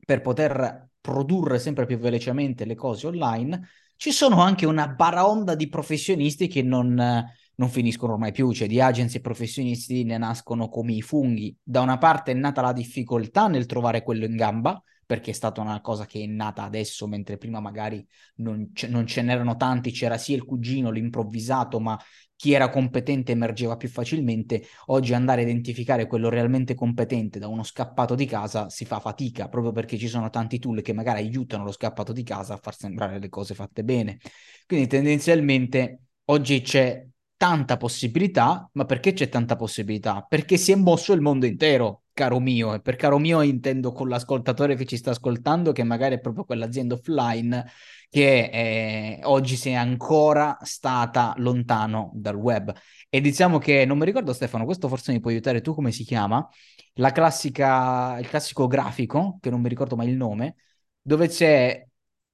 per 0.04 0.22
poter 0.22 0.90
produrre 1.00 1.60
sempre 1.60 1.86
più 1.86 2.00
velocemente 2.00 2.66
le 2.66 2.74
cose 2.74 3.06
online, 3.06 3.70
ci 3.98 4.12
sono 4.12 4.42
anche 4.42 4.66
una 4.66 4.88
baraonda 4.88 5.54
di 5.54 5.70
professionisti 5.70 6.48
che 6.48 6.64
non, 6.64 6.96
non 6.96 7.70
finiscono 7.70 8.14
ormai 8.14 8.32
più, 8.32 8.52
cioè 8.52 8.68
di 8.68 8.82
agency 8.82 9.18
e 9.18 9.22
professionisti 9.22 10.04
ne 10.06 10.18
nascono 10.18 10.70
come 10.70 10.94
i 10.94 11.04
funghi. 11.04 11.56
Da 11.62 11.82
una 11.82 12.00
parte 12.00 12.32
è 12.32 12.34
nata 12.34 12.64
la 12.64 12.74
difficoltà 12.74 13.48
nel 13.48 13.68
trovare 13.68 14.02
quello 14.02 14.26
in 14.26 14.36
gamba, 14.36 14.82
perché 15.06 15.32
è 15.32 15.34
stata 15.34 15.62
una 15.62 15.82
cosa 15.82 16.06
che 16.06 16.24
è 16.24 16.26
nata 16.26 16.64
adesso, 16.64 17.08
mentre 17.08 17.38
prima 17.38 17.60
magari 17.60 18.06
non, 18.38 18.72
ce, 18.74 18.88
non 18.88 19.06
ce 19.06 19.22
n'erano 19.22 19.56
tanti, 19.56 19.92
c'era 19.92 20.18
sì 20.18 20.34
il 20.34 20.44
cugino, 20.44 20.90
l'improvvisato, 20.90 21.80
ma 21.80 22.00
chi 22.36 22.54
era 22.54 22.70
competente 22.70 23.32
emergeva 23.32 23.78
più 23.78 23.88
facilmente. 23.90 24.64
Oggi 24.88 25.14
andare 25.14 25.42
a 25.42 25.44
identificare 25.44 26.08
quello 26.08 26.30
realmente 26.30 26.74
competente 26.74 27.40
da 27.40 27.48
uno 27.48 27.64
scappato 27.64 28.16
di 28.16 28.26
casa 28.26 28.70
si 28.70 28.86
fa 28.86 29.00
fatica, 29.00 29.48
proprio 29.48 29.72
perché 29.72 29.98
ci 29.98 30.08
sono 30.08 30.30
tanti 30.30 30.60
tool 30.60 30.82
che 30.82 30.94
magari 30.94 31.20
aiutano 31.20 31.64
lo 31.64 31.72
scappato 31.72 32.12
di 32.12 32.24
casa 32.24 32.56
a 32.56 32.60
far 32.62 32.76
sembrare 32.76 33.20
le 33.20 33.30
cose 33.30 33.54
fatte 33.54 33.84
bene. 33.84 34.20
Quindi 34.66 34.88
tendenzialmente 34.88 36.00
oggi 36.26 36.62
c'è 36.62 37.06
tanta 37.38 37.78
possibilità, 37.78 38.70
ma 38.74 38.86
perché 38.86 39.14
c'è 39.14 39.30
tanta 39.30 39.56
possibilità? 39.56 40.26
Perché 40.28 40.58
si 40.58 40.72
è 40.72 40.76
mosso 40.76 41.14
il 41.14 41.22
mondo 41.22 41.46
intero 41.46 42.05
caro 42.16 42.40
mio, 42.40 42.74
e 42.74 42.80
per 42.82 42.96
caro 42.96 43.20
mio 43.20 43.42
intendo 43.42 43.92
con 43.92 44.08
l'ascoltatore 44.10 44.76
che 44.76 44.86
ci 44.86 44.98
sta 44.98 45.12
ascoltando, 45.12 45.72
che 45.74 45.84
magari 45.84 46.16
è 46.16 46.20
proprio 46.20 46.46
quell'azienda 46.46 46.96
offline 46.96 47.64
che 48.10 48.50
è, 48.50 49.20
oggi 49.24 49.56
si 49.58 49.70
è 49.70 49.74
ancora 49.74 50.58
stata 50.62 51.34
lontano 51.38 52.12
dal 52.16 52.36
web. 52.36 52.74
E 53.10 53.22
diciamo 53.22 53.58
che, 53.60 53.86
non 53.86 53.98
mi 53.98 54.06
ricordo 54.06 54.34
Stefano, 54.34 54.66
questo 54.66 54.88
forse 54.88 55.12
mi 55.12 55.20
puoi 55.20 55.34
aiutare 55.34 55.62
tu 55.62 55.76
come 55.76 55.92
si 55.92 56.04
chiama, 56.06 56.48
la 56.94 57.12
classica, 57.12 58.18
il 58.20 58.28
classico 58.28 58.68
grafico, 58.68 59.38
che 59.42 59.50
non 59.50 59.62
mi 59.62 59.70
ricordo 59.70 59.96
mai 59.96 60.10
il 60.10 60.16
nome, 60.16 60.56
dove 61.02 61.28
c'è 61.28 61.86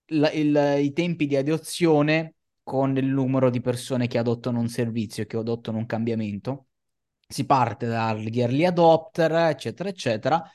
il, 0.05 0.31
il, 0.33 0.75
i 0.83 0.93
tempi 0.93 1.25
di 1.25 1.35
adozione 1.35 2.35
con 2.63 2.95
il 2.97 3.07
numero 3.07 3.49
di 3.49 3.61
persone 3.61 4.07
che 4.07 4.19
adottano 4.19 4.59
un 4.59 4.69
servizio, 4.69 5.25
che 5.25 5.37
adottano 5.37 5.77
un 5.79 5.85
cambiamento 5.87 6.67
si 7.31 7.45
parte 7.45 7.87
dagli 7.87 8.39
early 8.39 8.65
adopter, 8.65 9.31
eccetera, 9.49 9.89
eccetera. 9.89 10.51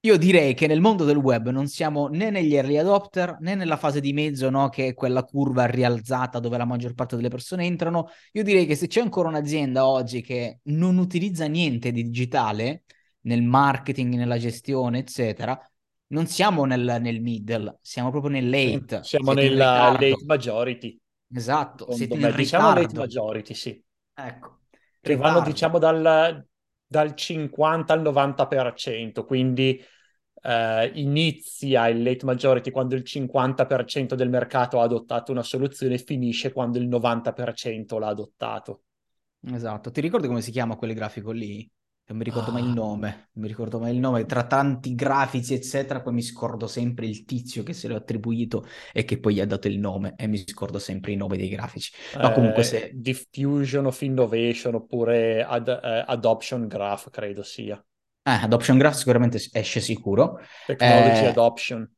Io 0.00 0.16
direi 0.16 0.54
che 0.54 0.68
nel 0.68 0.80
mondo 0.80 1.04
del 1.04 1.16
web 1.16 1.48
non 1.50 1.66
siamo 1.66 2.06
né 2.06 2.30
negli 2.30 2.54
early 2.54 2.76
adopter 2.76 3.38
né 3.40 3.56
nella 3.56 3.76
fase 3.76 4.00
di 4.00 4.12
mezzo, 4.12 4.50
no? 4.50 4.68
che 4.68 4.88
è 4.88 4.94
quella 4.94 5.24
curva 5.24 5.66
rialzata 5.66 6.38
dove 6.38 6.56
la 6.56 6.64
maggior 6.64 6.94
parte 6.94 7.16
delle 7.16 7.28
persone 7.28 7.64
entrano. 7.64 8.08
Io 8.32 8.44
direi 8.44 8.66
che 8.66 8.76
se 8.76 8.86
c'è 8.86 9.00
ancora 9.00 9.28
un'azienda 9.28 9.84
oggi 9.84 10.22
che 10.22 10.60
non 10.64 10.98
utilizza 10.98 11.46
niente 11.46 11.90
di 11.90 12.04
digitale 12.04 12.84
nel 13.22 13.42
marketing, 13.42 14.14
nella 14.14 14.38
gestione, 14.38 14.98
eccetera, 14.98 15.60
non 16.08 16.26
siamo 16.26 16.64
nel, 16.66 16.98
nel 17.00 17.20
middle, 17.20 17.78
siamo 17.80 18.10
proprio 18.10 18.30
nel 18.30 18.48
late. 18.48 19.02
Siamo 19.02 19.32
nella 19.32 19.90
late 19.90 20.24
majority. 20.24 20.96
Esatto, 21.34 21.90
siete 21.90 22.14
in 22.14 22.32
diciamo 22.36 22.72
late 22.72 22.94
majority, 22.94 23.54
sì. 23.54 23.82
Ecco 24.14 24.58
che 25.06 25.16
vanno 25.16 25.40
diciamo 25.40 25.78
dal, 25.78 26.44
dal 26.86 27.14
50 27.14 27.92
al 27.92 28.02
90%, 28.02 29.24
quindi 29.24 29.80
eh, 30.42 30.90
inizia 30.94 31.88
il 31.88 32.02
late 32.02 32.24
majority 32.24 32.70
quando 32.70 32.94
il 32.94 33.02
50% 33.02 34.14
del 34.14 34.28
mercato 34.28 34.80
ha 34.80 34.84
adottato 34.84 35.32
una 35.32 35.42
soluzione 35.42 35.94
e 35.94 35.98
finisce 35.98 36.52
quando 36.52 36.78
il 36.78 36.88
90% 36.88 37.98
l'ha 37.98 38.08
adottato. 38.08 38.82
Esatto, 39.48 39.90
ti 39.90 40.00
ricordi 40.00 40.26
come 40.26 40.40
si 40.40 40.50
chiama 40.50 40.76
quel 40.76 40.94
grafico 40.94 41.30
lì? 41.30 41.68
Non 42.08 42.18
mi 42.18 42.24
ricordo 42.24 42.52
mai 42.52 42.62
il 42.62 42.70
ah. 42.70 42.74
nome, 42.74 43.08
non 43.32 43.42
mi 43.42 43.48
ricordo 43.48 43.80
mai 43.80 43.92
il 43.92 43.98
nome, 43.98 44.26
tra 44.26 44.46
tanti 44.46 44.94
grafici 44.94 45.54
eccetera, 45.54 46.00
poi 46.00 46.12
mi 46.12 46.22
scordo 46.22 46.68
sempre 46.68 47.04
il 47.06 47.24
tizio 47.24 47.64
che 47.64 47.72
se 47.72 47.88
l'ho 47.88 47.96
attribuito 47.96 48.64
e 48.92 49.04
che 49.04 49.18
poi 49.18 49.34
gli 49.34 49.40
ha 49.40 49.46
dato 49.46 49.66
il 49.66 49.80
nome 49.80 50.14
e 50.16 50.28
mi 50.28 50.38
scordo 50.46 50.78
sempre 50.78 51.10
i 51.10 51.16
nomi 51.16 51.36
dei 51.36 51.48
grafici. 51.48 51.92
Ma 52.14 52.30
eh, 52.30 52.34
comunque 52.34 52.62
se... 52.62 52.92
Diffusion 52.94 53.86
of 53.86 54.00
Innovation 54.02 54.76
oppure 54.76 55.42
ad, 55.42 55.66
eh, 55.66 56.04
Adoption 56.06 56.68
Graph 56.68 57.10
credo 57.10 57.42
sia. 57.42 57.76
Eh, 57.76 58.30
Adoption 58.30 58.78
Graph 58.78 58.94
sicuramente 58.94 59.40
esce 59.50 59.80
sicuro. 59.80 60.38
Technology 60.64 61.24
eh... 61.24 61.26
Adoption. 61.26 61.90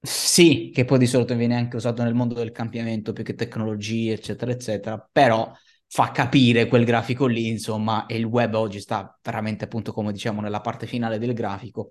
Sì, 0.00 0.70
che 0.72 0.84
poi 0.84 0.98
di 0.98 1.06
solito 1.06 1.34
viene 1.34 1.56
anche 1.56 1.74
usato 1.74 2.04
nel 2.04 2.14
mondo 2.14 2.34
del 2.34 2.52
cambiamento 2.52 3.12
più 3.12 3.24
che 3.24 3.34
tecnologie, 3.34 4.12
eccetera, 4.12 4.52
eccetera, 4.52 5.08
però 5.10 5.52
fa 5.88 6.10
capire 6.10 6.66
quel 6.66 6.84
grafico 6.84 7.26
lì, 7.26 7.48
insomma, 7.48 8.06
e 8.06 8.16
il 8.16 8.24
web 8.24 8.54
oggi 8.54 8.80
sta 8.80 9.18
veramente 9.22 9.64
appunto, 9.64 9.92
come 9.92 10.12
diciamo, 10.12 10.40
nella 10.40 10.60
parte 10.60 10.86
finale 10.86 11.18
del 11.18 11.32
grafico. 11.34 11.90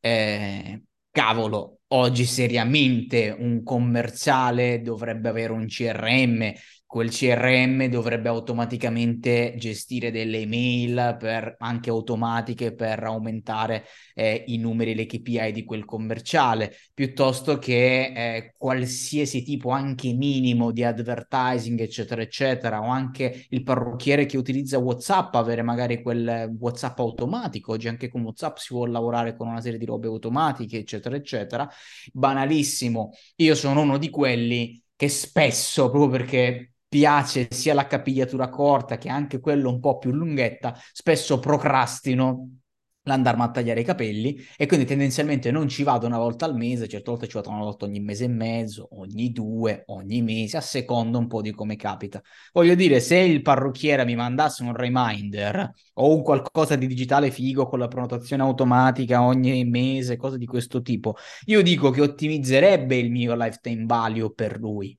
Eh, 0.00 0.82
cavolo, 1.10 1.78
oggi 1.88 2.24
seriamente 2.24 3.34
un 3.36 3.62
commerciale 3.62 4.82
dovrebbe 4.82 5.28
avere 5.28 5.52
un 5.52 5.66
CRM 5.66 6.52
quel 6.94 7.10
CRM 7.10 7.86
dovrebbe 7.86 8.28
automaticamente 8.28 9.56
gestire 9.58 10.12
delle 10.12 10.38
email 10.38 11.16
per, 11.18 11.56
anche 11.58 11.90
automatiche 11.90 12.72
per 12.72 13.02
aumentare 13.02 13.86
eh, 14.14 14.44
i 14.46 14.58
numeri, 14.58 14.94
le 14.94 15.04
KPI 15.04 15.50
di 15.50 15.64
quel 15.64 15.84
commerciale, 15.84 16.72
piuttosto 16.94 17.58
che 17.58 18.12
eh, 18.14 18.54
qualsiasi 18.56 19.42
tipo 19.42 19.70
anche 19.70 20.12
minimo 20.12 20.70
di 20.70 20.84
advertising, 20.84 21.80
eccetera, 21.80 22.22
eccetera, 22.22 22.80
o 22.80 22.86
anche 22.86 23.46
il 23.48 23.64
parrucchiere 23.64 24.24
che 24.26 24.36
utilizza 24.36 24.78
WhatsApp, 24.78 25.34
avere 25.34 25.62
magari 25.62 26.00
quel 26.00 26.54
WhatsApp 26.60 27.00
automatico. 27.00 27.72
Oggi 27.72 27.88
anche 27.88 28.08
con 28.08 28.22
WhatsApp 28.22 28.58
si 28.58 28.72
può 28.72 28.84
lavorare 28.86 29.34
con 29.34 29.48
una 29.48 29.60
serie 29.60 29.80
di 29.80 29.84
robe 29.84 30.06
automatiche, 30.06 30.78
eccetera, 30.78 31.16
eccetera. 31.16 31.68
Banalissimo. 32.12 33.12
Io 33.36 33.54
sono 33.54 33.80
uno 33.80 33.98
di 33.98 34.10
quelli 34.10 34.82
che 34.96 35.08
spesso, 35.08 35.90
proprio 35.90 36.10
perché 36.10 36.74
piace 36.88 37.48
sia 37.50 37.74
la 37.74 37.86
capigliatura 37.86 38.48
corta 38.48 38.98
che 38.98 39.08
anche 39.08 39.40
quello 39.40 39.68
un 39.68 39.80
po' 39.80 39.98
più 39.98 40.12
lunghetta, 40.12 40.78
spesso 40.92 41.38
procrastino 41.40 42.58
l'andarmi 43.04 43.42
a 43.42 43.50
tagliare 43.50 43.80
i 43.80 43.84
capelli 43.84 44.38
e 44.56 44.66
quindi 44.66 44.86
tendenzialmente 44.86 45.50
non 45.50 45.68
ci 45.68 45.82
vado 45.82 46.06
una 46.06 46.18
volta 46.18 46.44
al 46.46 46.56
mese, 46.56 46.88
certe 46.88 47.10
volte 47.10 47.26
ci 47.26 47.34
vado 47.34 47.50
una 47.50 47.60
volta 47.60 47.84
ogni 47.84 48.00
mese 48.00 48.24
e 48.24 48.28
mezzo, 48.28 48.88
ogni 48.92 49.30
due, 49.32 49.84
ogni 49.86 50.22
mese, 50.22 50.56
a 50.56 50.60
seconda 50.60 51.18
un 51.18 51.26
po' 51.26 51.42
di 51.42 51.52
come 51.52 51.76
capita. 51.76 52.20
Voglio 52.52 52.74
dire, 52.74 53.00
se 53.00 53.18
il 53.18 53.42
parrucchiere 53.42 54.04
mi 54.04 54.14
mandasse 54.14 54.62
un 54.62 54.74
reminder 54.74 55.70
o 55.94 56.14
un 56.14 56.22
qualcosa 56.22 56.76
di 56.76 56.86
digitale 56.86 57.30
figo 57.30 57.66
con 57.66 57.78
la 57.78 57.88
prenotazione 57.88 58.42
automatica 58.42 59.22
ogni 59.22 59.64
mese, 59.64 60.16
cose 60.16 60.38
di 60.38 60.46
questo 60.46 60.80
tipo, 60.82 61.16
io 61.46 61.62
dico 61.62 61.90
che 61.90 62.00
ottimizzerebbe 62.00 62.96
il 62.96 63.10
mio 63.10 63.34
lifetime 63.34 63.84
value 63.86 64.32
per 64.32 64.58
lui 64.58 64.96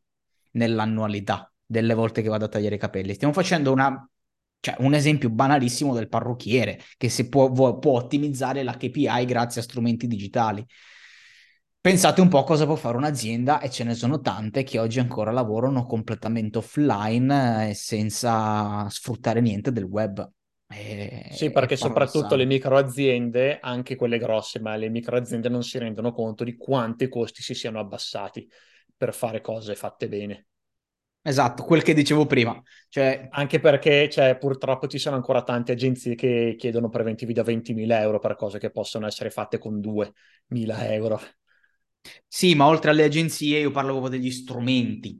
nell'annualità 0.51 1.51
delle 1.65 1.93
volte 1.93 2.21
che 2.21 2.29
vado 2.29 2.45
a 2.45 2.47
tagliare 2.47 2.75
i 2.75 2.79
capelli. 2.79 3.13
Stiamo 3.13 3.33
facendo 3.33 3.71
una 3.71 4.07
Cioè, 4.65 4.77
un 4.79 4.95
esempio 4.95 5.29
banalissimo 5.29 5.93
del 5.93 6.09
parrucchiere, 6.09 6.79
che 6.97 7.07
si 7.07 7.29
può, 7.29 7.51
può 7.51 7.97
ottimizzare 7.97 8.63
la 8.63 8.75
KPI 8.75 9.23
grazie 9.25 9.61
a 9.61 9.63
strumenti 9.63 10.07
digitali. 10.07 10.65
Pensate 11.79 12.19
un 12.19 12.29
po' 12.29 12.43
cosa 12.43 12.65
può 12.65 12.73
fare 12.73 12.97
un'azienda 12.97 13.59
e 13.59 13.69
ce 13.69 13.83
ne 13.83 13.93
sono 13.93 14.21
tante 14.21 14.63
che 14.63 14.79
oggi 14.79 14.99
ancora 14.99 15.29
lavorano 15.29 15.85
completamente 15.85 16.57
offline 16.57 17.69
e 17.69 17.73
senza 17.75 18.89
sfruttare 18.89 19.39
niente 19.39 19.71
del 19.71 19.83
web. 19.83 20.27
E, 20.67 21.25
sì, 21.29 21.51
perché 21.51 21.75
soprattutto 21.75 22.33
le 22.33 22.45
micro 22.45 22.75
aziende, 22.75 23.59
anche 23.59 23.95
quelle 23.95 24.17
grosse, 24.17 24.59
ma 24.59 24.75
le 24.77 24.89
micro 24.89 25.15
aziende 25.15 25.47
non 25.47 25.61
si 25.61 25.77
rendono 25.77 26.11
conto 26.11 26.43
di 26.43 26.55
quanti 26.55 27.07
costi 27.07 27.43
si 27.43 27.53
siano 27.53 27.77
abbassati 27.77 28.49
per 28.97 29.13
fare 29.13 29.41
cose 29.41 29.75
fatte 29.75 30.07
bene. 30.07 30.47
Esatto, 31.27 31.63
quel 31.63 31.81
che 31.81 31.95
dicevo 31.95 32.27
prima. 32.27 32.61
Cioè... 32.87 33.29
Anche 33.31 33.59
perché 33.59 34.07
cioè, 34.11 34.37
purtroppo 34.37 34.85
ci 34.85 34.99
sono 34.99 35.15
ancora 35.15 35.41
tante 35.41 35.71
agenzie 35.71 36.13
che 36.13 36.55
chiedono 36.55 36.87
preventivi 36.87 37.33
da 37.33 37.41
20.000 37.41 37.99
euro 37.99 38.19
per 38.19 38.35
cose 38.35 38.59
che 38.59 38.69
possono 38.69 39.07
essere 39.07 39.31
fatte 39.31 39.57
con 39.57 39.81
2.000 39.81 40.93
euro. 40.93 41.19
Sì, 42.27 42.53
ma 42.53 42.67
oltre 42.67 42.91
alle 42.91 43.03
agenzie 43.05 43.59
io 43.59 43.71
parlo 43.71 43.93
proprio 43.93 44.19
degli 44.19 44.29
strumenti 44.29 45.19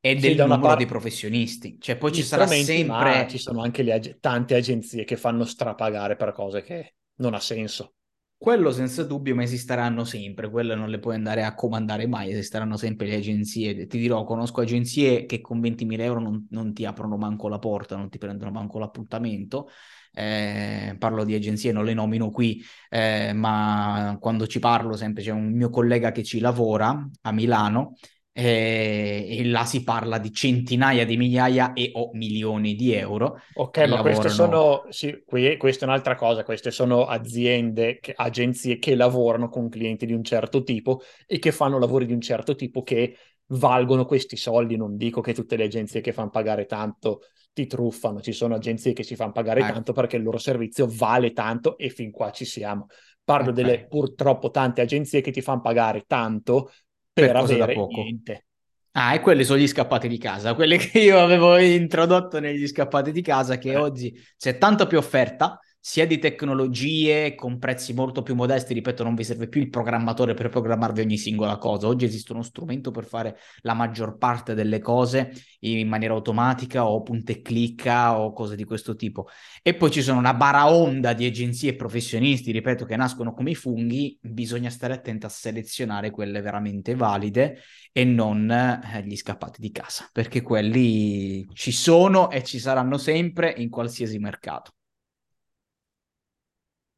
e 0.00 0.14
del 0.14 0.20
sì, 0.20 0.36
numero 0.36 0.60
par- 0.60 0.76
dei 0.76 0.86
professionisti. 0.86 1.76
Cioè 1.80 1.96
poi 1.96 2.12
ci 2.12 2.22
sarà 2.22 2.46
sempre... 2.46 3.26
ci 3.28 3.38
sono 3.38 3.62
anche 3.62 3.90
ag- 3.92 4.20
tante 4.20 4.54
agenzie 4.54 5.02
che 5.02 5.16
fanno 5.16 5.44
strapagare 5.44 6.14
per 6.14 6.32
cose 6.32 6.62
che 6.62 6.94
non 7.16 7.34
ha 7.34 7.40
senso. 7.40 7.94
Quello 8.42 8.72
senza 8.72 9.04
dubbio, 9.04 9.36
ma 9.36 9.44
esisteranno 9.44 10.02
sempre, 10.02 10.50
quelle 10.50 10.74
non 10.74 10.88
le 10.88 10.98
puoi 10.98 11.14
andare 11.14 11.44
a 11.44 11.54
comandare 11.54 12.08
mai, 12.08 12.32
esisteranno 12.32 12.76
sempre 12.76 13.06
le 13.06 13.14
agenzie. 13.14 13.86
Ti 13.86 13.98
dirò, 14.00 14.24
conosco 14.24 14.60
agenzie 14.60 15.26
che 15.26 15.40
con 15.40 15.60
20.000 15.60 16.02
euro 16.02 16.18
non, 16.18 16.48
non 16.50 16.74
ti 16.74 16.84
aprono 16.84 17.16
manco 17.16 17.46
la 17.46 17.60
porta, 17.60 17.94
non 17.96 18.08
ti 18.08 18.18
prendono 18.18 18.50
manco 18.50 18.80
l'appuntamento. 18.80 19.68
Eh, 20.12 20.96
parlo 20.98 21.22
di 21.22 21.34
agenzie, 21.34 21.70
non 21.70 21.84
le 21.84 21.94
nomino 21.94 22.30
qui, 22.30 22.60
eh, 22.90 23.32
ma 23.32 24.16
quando 24.20 24.48
ci 24.48 24.58
parlo 24.58 24.96
sempre 24.96 25.22
c'è 25.22 25.30
un 25.30 25.52
mio 25.52 25.70
collega 25.70 26.10
che 26.10 26.24
ci 26.24 26.40
lavora 26.40 27.08
a 27.20 27.30
Milano 27.30 27.94
e 28.34 29.42
là 29.44 29.66
si 29.66 29.82
parla 29.82 30.16
di 30.16 30.32
centinaia 30.32 31.04
di 31.04 31.18
migliaia 31.18 31.74
e 31.74 31.90
o 31.94 32.10
milioni 32.14 32.74
di 32.74 32.94
euro. 32.94 33.40
Ok, 33.54 33.78
ma 33.78 33.86
lavorano... 33.86 34.02
queste 34.02 34.28
sono, 34.30 34.84
sì, 34.88 35.22
qui, 35.24 35.56
questa 35.58 35.84
è 35.84 35.88
un'altra 35.88 36.14
cosa, 36.14 36.42
queste 36.42 36.70
sono 36.70 37.04
aziende, 37.04 37.98
che, 38.00 38.14
agenzie 38.16 38.78
che 38.78 38.94
lavorano 38.94 39.48
con 39.50 39.68
clienti 39.68 40.06
di 40.06 40.14
un 40.14 40.24
certo 40.24 40.62
tipo 40.62 41.02
e 41.26 41.38
che 41.38 41.52
fanno 41.52 41.78
lavori 41.78 42.06
di 42.06 42.14
un 42.14 42.22
certo 42.22 42.54
tipo 42.54 42.82
che 42.82 43.16
valgono 43.48 44.06
questi 44.06 44.36
soldi. 44.36 44.76
Non 44.76 44.96
dico 44.96 45.20
che 45.20 45.34
tutte 45.34 45.56
le 45.56 45.64
agenzie 45.64 46.00
che 46.00 46.12
fanno 46.12 46.30
pagare 46.30 46.64
tanto 46.64 47.20
ti 47.52 47.66
truffano, 47.66 48.22
ci 48.22 48.32
sono 48.32 48.54
agenzie 48.54 48.94
che 48.94 49.02
si 49.02 49.14
fanno 49.14 49.32
pagare 49.32 49.60
eh. 49.60 49.70
tanto 49.70 49.92
perché 49.92 50.16
il 50.16 50.22
loro 50.22 50.38
servizio 50.38 50.88
vale 50.90 51.32
tanto 51.32 51.76
e 51.76 51.90
fin 51.90 52.10
qua 52.10 52.30
ci 52.30 52.46
siamo. 52.46 52.86
Parlo 53.22 53.50
okay. 53.50 53.62
delle 53.62 53.86
purtroppo 53.86 54.50
tante 54.50 54.80
agenzie 54.80 55.20
che 55.20 55.30
ti 55.30 55.42
fanno 55.42 55.60
pagare 55.60 56.04
tanto 56.06 56.70
per, 57.12 57.26
per 57.26 57.36
avere 57.36 57.74
niente. 57.86 58.46
Ah, 58.92 59.14
e 59.14 59.20
quelli 59.20 59.44
sono 59.44 59.58
gli 59.58 59.66
scappati 59.66 60.06
di 60.06 60.18
casa, 60.18 60.54
quelli 60.54 60.76
che 60.78 60.98
io 60.98 61.18
avevo 61.18 61.56
introdotto 61.56 62.40
negli 62.40 62.66
scappati 62.66 63.10
di 63.12 63.22
casa, 63.22 63.56
che 63.56 63.70
eh. 63.70 63.76
oggi 63.76 64.14
c'è 64.36 64.58
tanta 64.58 64.86
più 64.86 64.98
offerta, 64.98 65.58
sia 65.84 66.06
di 66.06 66.20
tecnologie 66.20 67.34
con 67.34 67.58
prezzi 67.58 67.92
molto 67.92 68.22
più 68.22 68.36
modesti, 68.36 68.72
ripeto, 68.72 69.02
non 69.02 69.16
vi 69.16 69.24
serve 69.24 69.48
più 69.48 69.60
il 69.60 69.68
programmatore 69.68 70.32
per 70.32 70.48
programmarvi 70.48 71.00
ogni 71.00 71.18
singola 71.18 71.56
cosa. 71.56 71.88
Oggi 71.88 72.04
esiste 72.04 72.32
uno 72.32 72.42
strumento 72.42 72.92
per 72.92 73.04
fare 73.04 73.36
la 73.62 73.74
maggior 73.74 74.16
parte 74.16 74.54
delle 74.54 74.78
cose 74.78 75.32
in 75.58 75.88
maniera 75.88 76.14
automatica 76.14 76.86
o 76.86 77.02
punta 77.02 77.32
e 77.32 77.42
clicca 77.42 78.16
o 78.16 78.32
cose 78.32 78.54
di 78.54 78.62
questo 78.62 78.94
tipo. 78.94 79.26
E 79.60 79.74
poi 79.74 79.90
ci 79.90 80.02
sono 80.02 80.20
una 80.20 80.34
baraonda 80.34 81.14
di 81.14 81.26
agenzie 81.26 81.70
e 81.70 81.74
professionisti, 81.74 82.52
ripeto, 82.52 82.84
che 82.84 82.94
nascono 82.94 83.34
come 83.34 83.50
i 83.50 83.56
funghi, 83.56 84.16
bisogna 84.22 84.70
stare 84.70 84.94
attenti 84.94 85.26
a 85.26 85.30
selezionare 85.30 86.10
quelle 86.10 86.40
veramente 86.42 86.94
valide 86.94 87.58
e 87.90 88.04
non 88.04 88.48
eh, 88.48 89.02
gli 89.04 89.16
scappati 89.16 89.60
di 89.60 89.72
casa, 89.72 90.08
perché 90.12 90.42
quelli 90.42 91.44
ci 91.54 91.72
sono 91.72 92.30
e 92.30 92.44
ci 92.44 92.60
saranno 92.60 92.98
sempre 92.98 93.52
in 93.56 93.68
qualsiasi 93.68 94.20
mercato. 94.20 94.74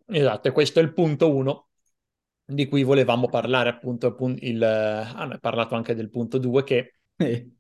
Esatto, 0.06 0.48
e 0.48 0.52
questo 0.52 0.80
è 0.80 0.82
il 0.82 0.92
punto 0.92 1.34
uno 1.34 1.68
di 2.44 2.66
cui 2.66 2.82
volevamo 2.82 3.28
parlare, 3.28 3.70
appunto, 3.70 4.16
il, 4.40 4.62
hanno 4.62 5.38
parlato 5.38 5.74
anche 5.74 5.94
del 5.94 6.10
punto 6.10 6.38
due 6.38 6.62
che 6.62 6.96
eh. 7.16 7.50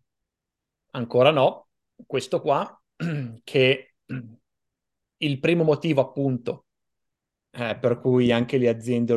ancora 0.90 1.30
no, 1.30 1.68
questo 2.06 2.40
qua, 2.40 2.80
che 3.44 3.94
il 5.16 5.38
primo 5.40 5.64
motivo 5.64 6.02
appunto 6.02 6.66
eh, 7.50 7.78
per 7.78 7.98
cui 8.00 8.30
anche 8.32 8.58
le 8.58 8.68
aziende 8.68 9.14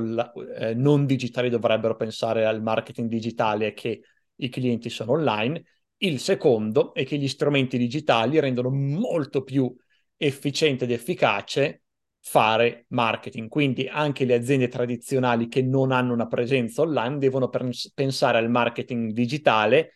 eh, 0.58 0.74
non 0.74 1.06
digitali 1.06 1.50
dovrebbero 1.50 1.96
pensare 1.96 2.46
al 2.46 2.62
marketing 2.62 3.10
digitale 3.10 3.68
è 3.68 3.74
che 3.74 4.02
i 4.36 4.50
clienti 4.50 4.90
sono 4.90 5.14
online, 5.14 5.64
il 5.98 6.20
secondo 6.20 6.94
è 6.94 7.04
che 7.04 7.18
gli 7.18 7.28
strumenti 7.28 7.78
digitali 7.78 8.40
rendono 8.40 8.70
molto 8.70 9.44
più 9.44 9.76
efficiente 10.16 10.86
ed 10.86 10.92
efficace 10.92 11.82
fare 12.30 12.86
marketing. 12.90 13.48
Quindi 13.48 13.88
anche 13.88 14.26
le 14.26 14.34
aziende 14.34 14.68
tradizionali 14.68 15.48
che 15.48 15.62
non 15.62 15.94
hanno 15.94 16.12
una 16.12 16.28
presenza 16.28 16.82
online 16.82 17.20
devono 17.20 17.50
pensare 17.94 18.38
al 18.38 18.50
marketing 18.50 19.12
digitale 19.14 19.94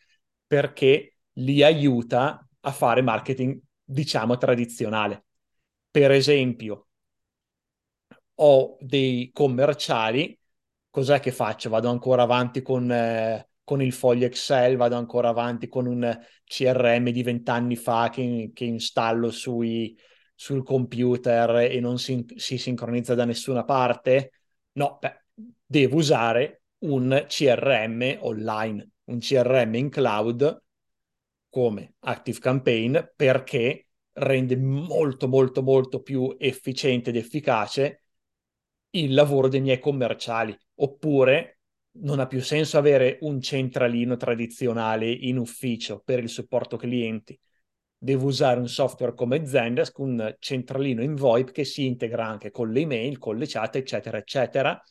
perché 0.48 1.18
li 1.34 1.62
aiuta 1.62 2.48
a 2.62 2.72
fare 2.72 3.02
marketing, 3.02 3.60
diciamo, 3.84 4.38
tradizionale. 4.38 5.26
Per 5.92 6.10
esempio, 6.12 6.88
ho 8.36 8.78
dei 8.80 9.30
commerciali, 9.34 10.38
cos'è 10.90 11.20
che 11.20 11.32
faccio? 11.32 11.70
Vado 11.70 11.90
ancora 11.90 12.24
avanti 12.24 12.62
con, 12.62 12.90
eh, 12.92 13.50
con 13.64 13.82
il 13.82 13.92
foglio 13.92 14.26
Excel, 14.26 14.78
vado 14.78 14.96
ancora 14.96 15.30
avanti 15.30 15.68
con 15.68 15.86
un 15.86 16.18
CRM 16.46 17.10
di 17.10 17.24
vent'anni 17.24 17.76
fa 17.76 18.10
che, 18.10 18.52
che 18.54 18.64
installo 18.66 19.32
sui, 19.32 19.98
sul 20.42 20.64
computer 20.64 21.72
e 21.72 21.80
non 21.80 22.00
si, 22.00 22.26
si 22.36 22.58
sincronizza 22.58 23.14
da 23.14 23.26
nessuna 23.26 23.64
parte? 23.64 24.32
No, 24.72 24.98
beh, 25.00 25.26
devo 25.64 25.98
usare 25.98 26.64
un 26.80 27.26
CRM 27.28 28.18
online, 28.22 28.90
un 29.04 29.20
CRM 29.20 29.76
in 29.76 29.90
cloud 29.92 30.64
come 31.48 31.94
ActiveCampaign 32.00 32.98
perché 33.16 33.90
rende 34.14 34.58
molto 34.58 35.28
molto 35.28 35.62
molto 35.62 36.02
più 36.02 36.36
efficiente 36.40 37.12
ed 37.12 37.18
efficace 37.18 38.06
il 38.92 39.14
lavoro 39.14 39.48
dei 39.48 39.62
miei 39.62 39.78
commerciali 39.78 40.58
oppure 40.78 41.60
non 42.00 42.20
ha 42.20 42.26
più 42.26 42.42
senso 42.42 42.80
avere 42.80 43.20
un 43.22 43.40
centralino 43.42 44.18
tradizionale 44.18 45.08
in 45.08 45.38
ufficio 45.38 46.02
per 46.04 46.18
il 46.18 46.30
supporto 46.30 46.78
clienti 46.78 47.40
devo 48.04 48.26
usare 48.26 48.60
un 48.60 48.68
software 48.68 49.14
come 49.14 49.46
Zendesk, 49.46 50.00
un 50.00 50.36
centralino 50.40 51.04
in 51.04 51.14
VoIP 51.14 51.52
che 51.52 51.64
si 51.64 51.86
integra 51.86 52.26
anche 52.26 52.50
con 52.50 52.72
le 52.72 52.80
email, 52.80 53.20
con 53.20 53.38
le 53.38 53.46
chat, 53.46 53.76
eccetera, 53.76 54.18
eccetera, 54.18 54.82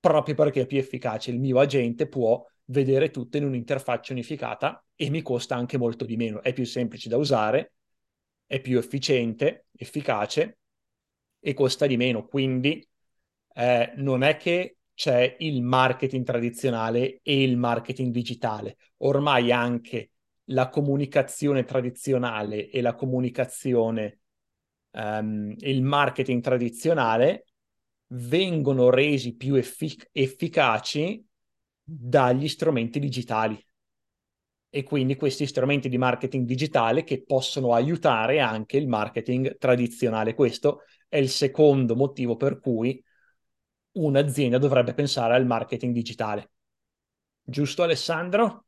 proprio 0.00 0.34
perché 0.34 0.62
è 0.62 0.66
più 0.66 0.78
efficace. 0.78 1.30
Il 1.30 1.40
mio 1.40 1.58
agente 1.58 2.08
può 2.08 2.42
vedere 2.66 3.10
tutto 3.10 3.36
in 3.36 3.44
un'interfaccia 3.44 4.14
unificata 4.14 4.82
e 4.94 5.10
mi 5.10 5.20
costa 5.20 5.54
anche 5.56 5.76
molto 5.76 6.06
di 6.06 6.16
meno. 6.16 6.42
È 6.42 6.54
più 6.54 6.64
semplice 6.64 7.10
da 7.10 7.18
usare, 7.18 7.74
è 8.46 8.58
più 8.60 8.78
efficiente, 8.78 9.66
efficace 9.76 10.60
e 11.40 11.52
costa 11.52 11.86
di 11.86 11.98
meno. 11.98 12.24
Quindi 12.26 12.82
eh, 13.56 13.92
non 13.96 14.22
è 14.22 14.38
che 14.38 14.78
c'è 14.94 15.36
il 15.40 15.60
marketing 15.60 16.24
tradizionale 16.24 17.20
e 17.22 17.42
il 17.42 17.58
marketing 17.58 18.10
digitale. 18.10 18.78
Ormai 18.98 19.52
anche 19.52 20.12
la 20.48 20.68
comunicazione 20.68 21.64
tradizionale 21.64 22.68
e 22.70 22.80
la 22.80 22.94
comunicazione, 22.94 24.20
um, 24.92 25.54
il 25.58 25.82
marketing 25.82 26.42
tradizionale 26.42 27.46
vengono 28.08 28.90
resi 28.90 29.34
più 29.34 29.54
effic- 29.54 30.08
efficaci 30.12 31.24
dagli 31.82 32.48
strumenti 32.48 32.98
digitali. 32.98 33.58
E 34.68 34.82
quindi 34.82 35.14
questi 35.14 35.46
strumenti 35.46 35.88
di 35.88 35.98
marketing 35.98 36.46
digitale 36.46 37.04
che 37.04 37.22
possono 37.22 37.74
aiutare 37.74 38.40
anche 38.40 38.76
il 38.76 38.88
marketing 38.88 39.56
tradizionale. 39.56 40.34
Questo 40.34 40.82
è 41.08 41.16
il 41.16 41.28
secondo 41.28 41.94
motivo 41.94 42.36
per 42.36 42.58
cui 42.58 43.02
un'azienda 43.92 44.58
dovrebbe 44.58 44.92
pensare 44.92 45.34
al 45.34 45.46
marketing 45.46 45.94
digitale. 45.94 46.50
Giusto 47.44 47.84
Alessandro? 47.84 48.63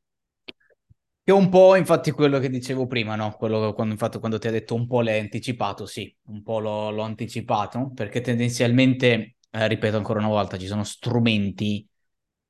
Che 1.26 1.32
un 1.32 1.48
po' 1.48 1.74
infatti 1.74 2.12
quello 2.12 2.38
che 2.38 2.48
dicevo 2.48 2.86
prima, 2.86 3.16
no? 3.16 3.32
Quello 3.32 3.72
quando, 3.72 3.92
infatti, 3.94 4.20
quando 4.20 4.38
ti 4.38 4.46
ha 4.46 4.52
detto 4.52 4.76
un 4.76 4.86
po' 4.86 5.00
l'hai 5.00 5.18
anticipato, 5.18 5.84
sì, 5.84 6.14
un 6.26 6.40
po' 6.44 6.60
l'ho, 6.60 6.90
l'ho 6.92 7.02
anticipato, 7.02 7.90
perché 7.92 8.20
tendenzialmente, 8.20 9.36
eh, 9.50 9.66
ripeto 9.66 9.96
ancora 9.96 10.20
una 10.20 10.28
volta, 10.28 10.56
ci 10.56 10.68
sono 10.68 10.84
strumenti 10.84 11.84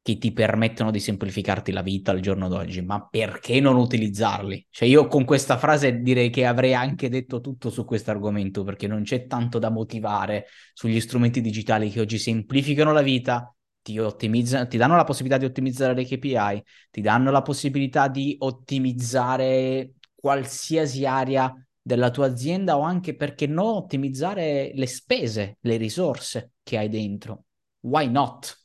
che 0.03 0.19
ti 0.19 0.31
permettono 0.31 0.91
di 0.91 1.01
semplificarti 1.01 1.73
la 1.73 1.81
vita 1.81 2.11
al 2.11 2.21
giorno 2.21 2.49
d'oggi, 2.49 2.83
ma 2.83 3.07
perché 3.09 3.61
non 3.61 3.77
utilizzarli? 3.77 4.67
Cioè 4.69 4.87
io 4.87 5.07
con 5.07 5.25
questa 5.25 5.57
frase 5.57 6.01
direi 6.03 6.29
che 6.29 6.45
avrei 6.45 6.75
anche 6.75 7.09
detto 7.09 7.41
tutto 7.41 7.71
su 7.71 7.87
questo 7.87 8.11
argomento, 8.11 8.63
perché 8.63 8.87
non 8.87 9.05
c'è 9.05 9.27
tanto 9.27 9.59
da 9.59 9.71
motivare 9.71 10.49
sugli 10.75 11.01
strumenti 11.01 11.41
digitali 11.41 11.89
che 11.89 12.01
oggi 12.01 12.19
semplificano 12.19 12.93
la 12.93 13.03
vita, 13.03 13.56
ti, 13.87 14.01
ottimizzano, 14.01 14.67
ti 14.67 14.77
danno 14.77 14.97
la 14.97 15.05
possibilità 15.05 15.39
di 15.39 15.45
ottimizzare 15.45 15.95
le 15.95 16.05
KPI, 16.05 16.65
ti 16.91 17.01
danno 17.01 17.31
la 17.31 17.43
possibilità 17.43 18.09
di 18.09 18.35
ottimizzare 18.41 19.93
qualsiasi 20.13 21.07
area 21.07 21.55
della 21.81 22.11
tua 22.11 22.27
azienda 22.27 22.77
o 22.77 22.81
anche 22.81 23.15
perché 23.15 23.47
no 23.47 23.77
ottimizzare 23.77 24.73
le 24.75 24.87
spese, 24.89 25.59
le 25.61 25.77
risorse 25.77 26.55
che 26.65 26.79
hai 26.79 26.89
dentro. 26.89 27.45
Why 27.83 28.11
not? 28.11 28.61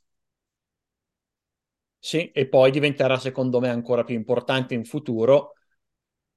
Sì, 2.00 2.32
e 2.32 2.48
poi 2.48 2.72
diventerà 2.72 3.20
secondo 3.20 3.60
me 3.60 3.70
ancora 3.70 4.04
più 4.04 4.16
importante 4.16 4.74
in 4.74 4.86
futuro 4.86 5.54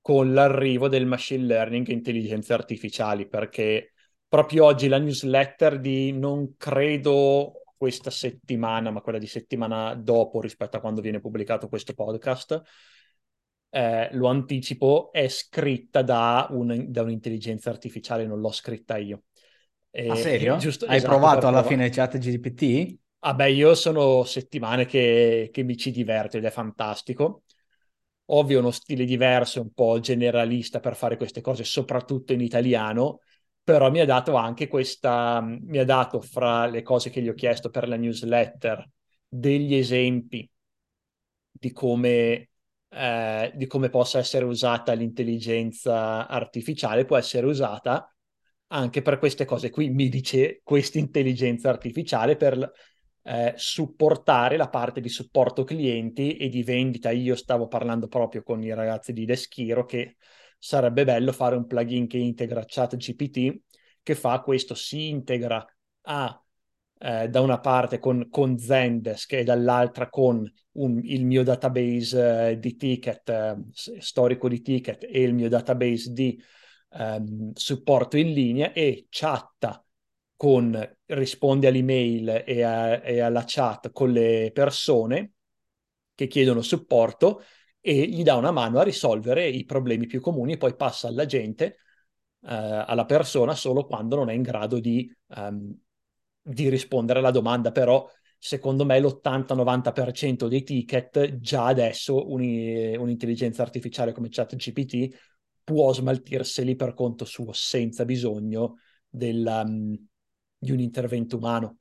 con 0.02 0.34
l'arrivo 0.34 0.88
del 0.88 1.06
machine 1.06 1.44
learning 1.44 1.88
e 1.88 1.92
intelligenze 1.94 2.52
artificiali, 2.52 3.26
perché 3.26 3.94
proprio 4.28 4.66
oggi 4.66 4.88
la 4.88 4.98
newsletter 4.98 5.80
di 5.80 6.12
non 6.12 6.56
credo 6.58 7.63
questa 7.84 8.08
settimana, 8.08 8.90
ma 8.90 9.02
quella 9.02 9.18
di 9.18 9.26
settimana 9.26 9.94
dopo 9.94 10.40
rispetto 10.40 10.78
a 10.78 10.80
quando 10.80 11.02
viene 11.02 11.20
pubblicato 11.20 11.68
questo 11.68 11.92
podcast, 11.92 12.62
eh, 13.68 14.08
lo 14.12 14.28
anticipo, 14.28 15.12
è 15.12 15.28
scritta 15.28 16.00
da, 16.00 16.46
un, 16.48 16.86
da, 16.88 17.02
un'intelligenza 17.02 17.68
artificiale, 17.68 18.24
non 18.24 18.40
l'ho 18.40 18.52
scritta 18.52 18.96
io. 18.96 19.24
E, 19.90 20.08
ah, 20.08 20.14
serio? 20.14 20.56
Giusto, 20.56 20.86
Hai 20.86 20.96
esatto, 20.96 21.12
provato 21.12 21.46
alla 21.46 21.62
fine 21.62 21.90
chat 21.90 22.16
GPT? 22.16 22.96
Ah 23.18 23.34
beh, 23.34 23.52
io 23.52 23.74
sono 23.74 24.24
settimane 24.24 24.86
che, 24.86 25.50
che 25.52 25.62
mi 25.62 25.76
ci 25.76 25.90
diverto 25.90 26.38
ed 26.38 26.46
è 26.46 26.50
fantastico. 26.50 27.42
Ovvio, 28.28 28.60
uno 28.60 28.70
stile 28.70 29.04
diverso, 29.04 29.60
un 29.60 29.74
po' 29.74 30.00
generalista 30.00 30.80
per 30.80 30.96
fare 30.96 31.18
queste 31.18 31.42
cose, 31.42 31.64
soprattutto 31.64 32.32
in 32.32 32.40
italiano, 32.40 33.20
però 33.64 33.90
mi 33.90 34.00
ha 34.00 34.04
dato 34.04 34.34
anche 34.34 34.68
questa, 34.68 35.40
mi 35.40 35.78
ha 35.78 35.84
dato 35.84 36.20
fra 36.20 36.66
le 36.66 36.82
cose 36.82 37.10
che 37.10 37.22
gli 37.22 37.28
ho 37.28 37.34
chiesto 37.34 37.70
per 37.70 37.88
la 37.88 37.96
newsletter 37.96 38.88
degli 39.26 39.74
esempi 39.74 40.48
di 41.50 41.72
come, 41.72 42.50
eh, 42.90 43.52
di 43.54 43.66
come 43.66 43.88
possa 43.88 44.18
essere 44.18 44.44
usata 44.44 44.92
l'intelligenza 44.92 46.28
artificiale, 46.28 47.06
può 47.06 47.16
essere 47.16 47.46
usata 47.46 48.14
anche 48.68 49.02
per 49.02 49.18
queste 49.18 49.44
cose 49.46 49.70
qui. 49.70 49.88
Mi 49.90 50.08
dice 50.08 50.60
questa 50.62 50.98
intelligenza 50.98 51.70
artificiale 51.70 52.36
per 52.36 52.70
eh, 53.22 53.54
supportare 53.56 54.56
la 54.58 54.68
parte 54.68 55.00
di 55.00 55.08
supporto 55.08 55.64
clienti 55.64 56.36
e 56.36 56.48
di 56.48 56.62
vendita. 56.62 57.10
Io 57.10 57.34
stavo 57.34 57.66
parlando 57.66 58.08
proprio 58.08 58.42
con 58.42 58.62
i 58.62 58.74
ragazzi 58.74 59.12
di 59.14 59.24
Deschiro 59.24 59.86
che 59.86 60.16
sarebbe 60.64 61.04
bello 61.04 61.30
fare 61.30 61.56
un 61.56 61.66
plugin 61.66 62.06
che 62.06 62.16
integra 62.16 62.64
ChatGPT 62.66 63.60
che 64.02 64.14
fa 64.14 64.40
questo, 64.40 64.74
si 64.74 65.08
integra 65.08 65.62
a 66.02 66.42
eh, 66.98 67.28
da 67.28 67.40
una 67.42 67.60
parte 67.60 67.98
con, 67.98 68.30
con 68.30 68.56
Zendesk 68.56 69.34
e 69.34 69.44
dall'altra 69.44 70.08
con 70.08 70.50
un, 70.72 71.00
il 71.02 71.26
mio 71.26 71.42
database 71.42 72.48
eh, 72.48 72.58
di 72.58 72.76
ticket, 72.76 73.28
eh, 73.28 73.56
storico 73.98 74.48
di 74.48 74.62
ticket 74.62 75.04
e 75.04 75.20
il 75.20 75.34
mio 75.34 75.50
database 75.50 76.12
di 76.12 76.42
ehm, 76.92 77.52
supporto 77.52 78.16
in 78.16 78.32
linea 78.32 78.72
e 78.72 79.06
chatta 79.10 79.84
con 80.34 80.96
risponde 81.04 81.66
all'email 81.66 82.42
e, 82.46 82.62
a, 82.62 83.02
e 83.04 83.20
alla 83.20 83.44
chat 83.46 83.92
con 83.92 84.12
le 84.12 84.50
persone 84.54 85.32
che 86.14 86.26
chiedono 86.26 86.62
supporto 86.62 87.42
e 87.86 88.06
gli 88.06 88.22
dà 88.22 88.36
una 88.36 88.50
mano 88.50 88.78
a 88.78 88.82
risolvere 88.82 89.46
i 89.46 89.66
problemi 89.66 90.06
più 90.06 90.18
comuni 90.18 90.54
e 90.54 90.56
poi 90.56 90.74
passa 90.74 91.08
alla 91.08 91.26
gente, 91.26 91.66
eh, 91.66 91.74
alla 92.86 93.04
persona, 93.04 93.54
solo 93.54 93.84
quando 93.84 94.16
non 94.16 94.30
è 94.30 94.32
in 94.32 94.40
grado 94.40 94.80
di, 94.80 95.14
um, 95.36 95.76
di 96.40 96.70
rispondere 96.70 97.18
alla 97.18 97.30
domanda. 97.30 97.72
Però, 97.72 98.08
secondo 98.38 98.86
me, 98.86 98.98
l'80-90% 99.00 100.48
dei 100.48 100.62
ticket 100.62 101.38
già 101.40 101.66
adesso 101.66 102.32
un, 102.32 102.40
un'intelligenza 102.40 103.60
artificiale 103.60 104.12
come 104.12 104.30
ChatGPT 104.30 105.14
può 105.62 105.92
smaltirseli 105.92 106.76
per 106.76 106.94
conto 106.94 107.26
suo 107.26 107.52
senza 107.52 108.06
bisogno 108.06 108.78
del, 109.06 109.44
um, 109.46 109.94
di 110.56 110.72
un 110.72 110.80
intervento 110.80 111.36
umano. 111.36 111.76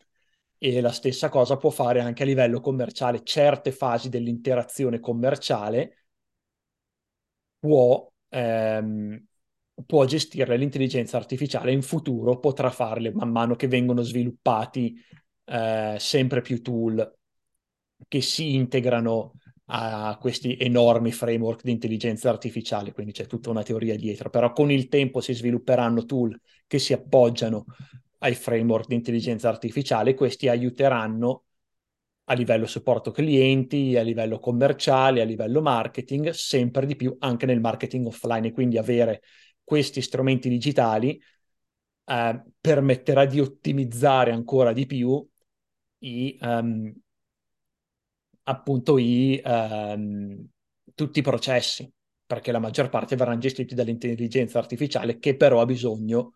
E 0.66 0.80
la 0.80 0.94
stessa 0.94 1.28
cosa 1.28 1.58
può 1.58 1.70
fare 1.72 2.00
anche 2.00 2.24
a 2.24 2.26
livello 2.26 2.62
commerciale. 2.62 3.22
Certe 3.24 3.74
fasi 3.74 4.08
dell'interazione 4.08 5.02
commerciale 5.02 6.06
può, 7.60 8.10
ehm, 8.30 9.26
può 9.86 10.06
gestirle 10.06 10.56
l'intelligenza 10.56 11.18
artificiale. 11.18 11.74
In 11.74 11.82
futuro 11.82 12.40
potrà 12.40 12.70
farle 12.70 13.12
man 13.12 13.30
mano 13.30 13.56
che 13.58 13.68
vengono 13.68 14.04
sviluppati 14.04 14.96
eh, 15.44 15.98
sempre 16.00 16.40
più 16.40 16.62
tool 16.62 17.14
che 18.08 18.22
si 18.22 18.56
integrano 18.56 19.34
a 19.66 20.18
questi 20.18 20.58
enormi 20.58 21.12
framework 21.12 21.64
di 21.64 21.72
intelligenza 21.72 22.30
artificiale, 22.30 22.94
quindi 22.94 23.12
c'è 23.12 23.28
tutta 23.28 23.50
una 23.50 23.64
teoria 23.64 23.98
dietro, 23.98 24.30
però 24.30 24.54
con 24.54 24.72
il 24.72 24.88
tempo 24.88 25.20
si 25.20 25.34
svilupperanno 25.34 26.06
tool 26.06 26.40
che 26.68 26.80
si 26.80 26.94
appoggiano 26.94 27.66
ai 28.24 28.36
framework 28.36 28.88
di 28.88 28.96
intelligenza 28.96 29.50
artificiale, 29.50 30.14
questi 30.14 30.48
aiuteranno 30.48 31.44
a 32.26 32.34
livello 32.34 32.66
supporto 32.66 33.12
clienti, 33.12 33.98
a 33.98 34.02
livello 34.02 34.40
commerciale, 34.40 35.22
a 35.22 35.26
livello 35.26 35.62
marketing, 35.62 36.30
sempre 36.30 36.86
di 36.86 36.96
più 36.96 37.16
anche 37.20 37.46
nel 37.46 37.60
marketing 37.60 38.08
offline. 38.08 38.48
E 38.48 38.52
quindi 38.54 38.78
avere 38.78 39.22
questi 39.62 40.02
strumenti 40.02 40.48
digitali 40.48 41.22
eh, 42.06 42.44
permetterà 42.62 43.26
di 43.26 43.42
ottimizzare 43.42 44.32
ancora 44.32 44.72
di 44.72 44.86
più 44.86 45.28
i, 46.00 46.38
um, 46.42 46.94
appunto 48.44 48.98
i, 48.98 49.42
um, 49.44 50.48
tutti 50.96 51.20
i 51.20 51.22
processi, 51.22 51.92
perché 52.26 52.54
la 52.54 52.60
maggior 52.60 52.88
parte 52.88 53.18
verranno 53.18 53.40
gestiti 53.40 53.76
dall'intelligenza 53.76 54.60
artificiale 54.60 55.20
che 55.20 55.36
però 55.36 55.60
ha 55.60 55.66
bisogno 55.66 56.36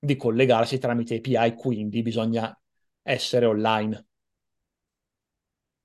di 0.00 0.16
collegarsi 0.16 0.78
tramite 0.78 1.16
API, 1.16 1.54
quindi 1.54 2.02
bisogna 2.02 2.58
essere 3.02 3.46
online. 3.46 4.06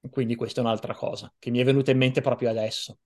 Quindi 0.10 0.36
questa 0.36 0.62
è 0.62 0.63
un'altra 0.63 0.93
cosa 0.93 1.34
che 1.38 1.49
mi 1.49 1.60
è 1.60 1.63
venuta 1.63 1.91
in 1.91 1.97
mente 1.97 2.21
proprio 2.21 2.49
adesso. 2.49 2.99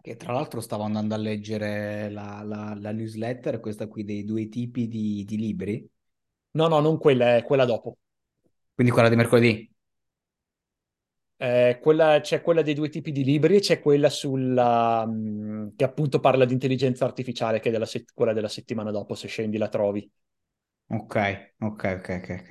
Che 0.00 0.16
tra 0.16 0.32
l'altro 0.32 0.60
stavo 0.60 0.82
andando 0.82 1.14
a 1.14 1.18
leggere 1.18 2.10
la, 2.10 2.42
la, 2.42 2.76
la 2.78 2.92
newsletter, 2.92 3.60
questa 3.60 3.88
qui 3.88 4.04
dei 4.04 4.24
due 4.24 4.48
tipi 4.48 4.86
di, 4.86 5.24
di 5.24 5.36
libri. 5.36 5.88
No, 6.52 6.68
no, 6.68 6.80
non 6.80 6.98
quella, 6.98 7.36
è 7.36 7.42
quella 7.42 7.64
dopo. 7.64 7.98
Quindi 8.74 8.92
quella 8.92 9.08
di 9.08 9.16
mercoledì? 9.16 9.73
Eh, 11.36 11.78
quella, 11.82 12.20
c'è 12.20 12.40
quella 12.42 12.62
dei 12.62 12.74
due 12.74 12.88
tipi 12.88 13.10
di 13.12 13.24
libri 13.24 13.56
e 13.56 13.60
c'è 13.60 13.80
quella 13.80 14.08
sulla, 14.08 15.04
mh, 15.04 15.74
che 15.76 15.84
appunto 15.84 16.20
parla 16.20 16.44
di 16.44 16.52
intelligenza 16.54 17.04
artificiale, 17.04 17.60
che 17.60 17.68
è 17.68 17.72
della 17.72 17.86
set- 17.86 18.12
quella 18.14 18.32
della 18.32 18.48
settimana 18.48 18.90
dopo, 18.90 19.14
se 19.14 19.28
scendi 19.28 19.58
la 19.58 19.68
trovi. 19.68 20.08
Ok, 20.98 21.16
ok, 21.60 21.82
ok, 21.98 22.08
ok. 22.18 22.30
ok. 22.40 22.50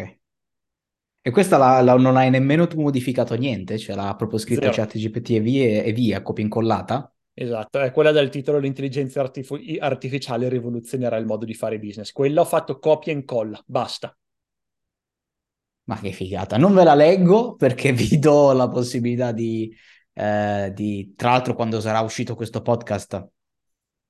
E 1.21 1.31
questa 1.31 1.57
la, 1.57 1.81
la, 1.81 1.95
non 1.97 2.15
hai 2.17 2.29
nemmeno 2.29 2.65
tu 2.67 2.79
modificato 2.79 3.35
niente, 3.35 3.77
cioè 3.77 3.95
l'ha 3.95 4.15
proprio 4.15 4.39
scritto 4.39 4.69
chat 4.69 4.95
GPT 4.97 5.31
e 5.31 5.39
via, 5.41 5.83
e 5.83 5.91
via, 5.91 6.21
copia 6.21 6.43
incollata? 6.45 7.13
Esatto, 7.35 7.79
è 7.79 7.91
quella 7.91 8.11
del 8.11 8.29
titolo 8.29 8.57
L'intelligenza 8.57 9.21
artif- 9.21 9.77
artificiale 9.79 10.49
rivoluzionerà 10.49 11.17
il 11.17 11.25
modo 11.27 11.45
di 11.45 11.53
fare 11.53 11.77
business. 11.79 12.11
Quella 12.11 12.41
ho 12.41 12.45
fatto 12.45 12.79
copia 12.79 13.11
e 13.13 13.15
incolla, 13.15 13.61
basta. 13.67 14.15
Ma 15.85 15.99
che 15.99 16.11
figata, 16.11 16.57
non 16.57 16.73
ve 16.73 16.83
la 16.83 16.95
leggo 16.95 17.55
perché 17.55 17.91
vi 17.93 18.17
do 18.19 18.51
la 18.53 18.69
possibilità 18.69 19.31
di, 19.31 19.73
eh, 20.13 20.71
di... 20.73 21.13
Tra 21.15 21.31
l'altro 21.31 21.53
quando 21.53 21.81
sarà 21.81 21.99
uscito 21.99 22.35
questo 22.35 22.61
podcast 22.61 23.27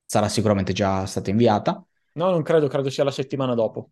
sarà 0.05 0.29
sicuramente 0.29 0.73
già 0.73 1.05
stata 1.05 1.29
inviata. 1.29 1.83
No, 2.13 2.29
non 2.29 2.43
credo, 2.43 2.67
credo 2.67 2.89
sia 2.89 3.03
la 3.03 3.11
settimana 3.11 3.55
dopo. 3.55 3.89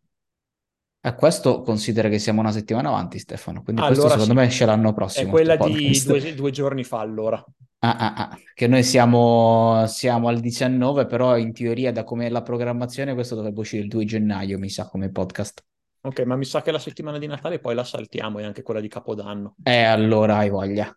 E 1.03 1.15
questo 1.15 1.61
considera 1.61 2.09
che 2.09 2.19
siamo 2.19 2.41
una 2.41 2.51
settimana 2.51 2.89
avanti, 2.89 3.17
Stefano. 3.17 3.63
Quindi 3.63 3.81
allora 3.81 3.95
questo 3.95 4.11
secondo 4.11 4.33
sì. 4.33 4.39
me 4.39 4.45
esce 4.45 4.65
l'anno 4.65 4.93
prossimo. 4.93 5.29
È 5.29 5.31
quella 5.31 5.55
di 5.55 5.99
due, 6.05 6.35
due, 6.35 6.51
giorni 6.51 6.83
fa, 6.83 6.99
allora. 6.99 7.43
Ah, 7.79 7.95
ah, 7.97 8.13
ah. 8.13 8.39
Che 8.53 8.67
noi 8.67 8.83
siamo, 8.83 9.83
siamo, 9.87 10.27
al 10.27 10.39
19, 10.39 11.07
però 11.07 11.37
in 11.37 11.53
teoria, 11.53 11.91
da 11.91 12.03
come 12.03 12.27
è 12.27 12.29
la 12.29 12.43
programmazione, 12.43 13.15
questo 13.15 13.33
dovrebbe 13.33 13.61
uscire 13.61 13.81
il 13.81 13.89
2 13.89 14.05
gennaio, 14.05 14.59
mi 14.59 14.69
sa, 14.69 14.87
come 14.87 15.09
podcast. 15.09 15.63
Ok, 16.03 16.21
ma 16.21 16.35
mi 16.35 16.45
sa 16.45 16.61
che 16.61 16.71
la 16.71 16.79
settimana 16.79 17.19
di 17.19 17.27
Natale 17.27 17.59
poi 17.59 17.75
la 17.75 17.83
saltiamo 17.83 18.39
e 18.39 18.43
anche 18.43 18.63
quella 18.63 18.79
di 18.79 18.87
Capodanno. 18.87 19.55
Eh, 19.63 19.83
allora 19.83 20.37
hai 20.37 20.49
voglia. 20.49 20.95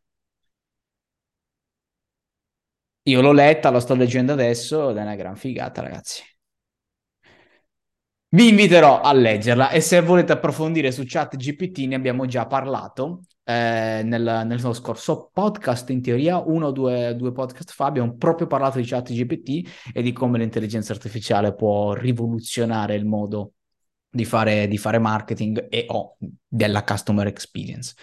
Io 3.07 3.21
l'ho 3.21 3.33
letta, 3.33 3.71
la 3.71 3.81
sto 3.81 3.95
leggendo 3.95 4.33
adesso 4.33 4.89
ed 4.89 4.97
è 4.97 5.03
una 5.03 5.15
gran 5.15 5.37
figata, 5.37 5.83
ragazzi. 5.83 6.23
Vi 8.35 8.49
inviterò 8.49 9.01
a 9.01 9.13
leggerla 9.13 9.71
e 9.71 9.81
se 9.81 10.01
volete 10.01 10.33
approfondire 10.33 10.91
su 10.91 11.05
chat 11.07 11.37
GPT 11.37 11.81
ne 11.87 11.95
abbiamo 11.95 12.27
già 12.27 12.47
parlato 12.47 13.21
eh, 13.45 14.01
nel, 14.03 14.43
nel 14.47 14.75
scorso 14.75 15.31
podcast, 15.33 15.91
in 15.91 16.03
teoria, 16.03 16.39
uno 16.39 16.69
o 16.69 16.73
due, 16.73 17.15
due 17.15 17.31
podcast 17.31 17.73
fa, 17.73 17.85
abbiamo 17.85 18.17
proprio 18.17 18.47
parlato 18.49 18.79
di 18.79 18.87
chat 18.87 19.13
GPT 19.13 19.91
e 19.93 20.03
di 20.03 20.13
come 20.13 20.39
l'intelligenza 20.39 20.93
artificiale 20.93 21.55
può 21.55 21.93
rivoluzionare 21.93 22.97
il 22.97 23.05
modo 23.05 23.53
di 24.15 24.25
fare, 24.25 24.69
di 24.69 24.79
fare 24.79 24.99
marketing 25.01 25.67
e 25.69 25.87
o 25.89 25.97
oh, 25.97 26.17
della 26.47 26.85
customer 26.85 27.27
experience. 27.27 27.95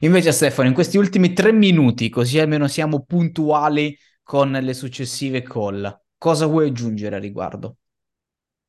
Invece 0.00 0.32
Stefano, 0.32 0.68
in 0.68 0.74
questi 0.74 0.96
ultimi 0.96 1.34
tre 1.34 1.52
minuti, 1.52 2.08
così 2.08 2.38
almeno 2.38 2.68
siamo 2.68 3.04
puntuali 3.04 3.96
con 4.22 4.50
le 4.50 4.72
successive 4.72 5.42
call, 5.42 6.04
cosa 6.16 6.46
vuoi 6.46 6.68
aggiungere 6.68 7.16
a 7.16 7.18
riguardo? 7.18 7.76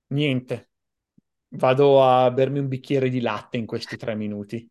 Niente, 0.08 0.72
vado 1.50 2.04
a 2.04 2.30
bermi 2.32 2.60
un 2.60 2.68
bicchiere 2.68 3.10
di 3.10 3.22
latte 3.22 3.56
in 3.56 3.66
questi 3.66 3.96
tre 3.96 4.14
minuti. 4.16 4.70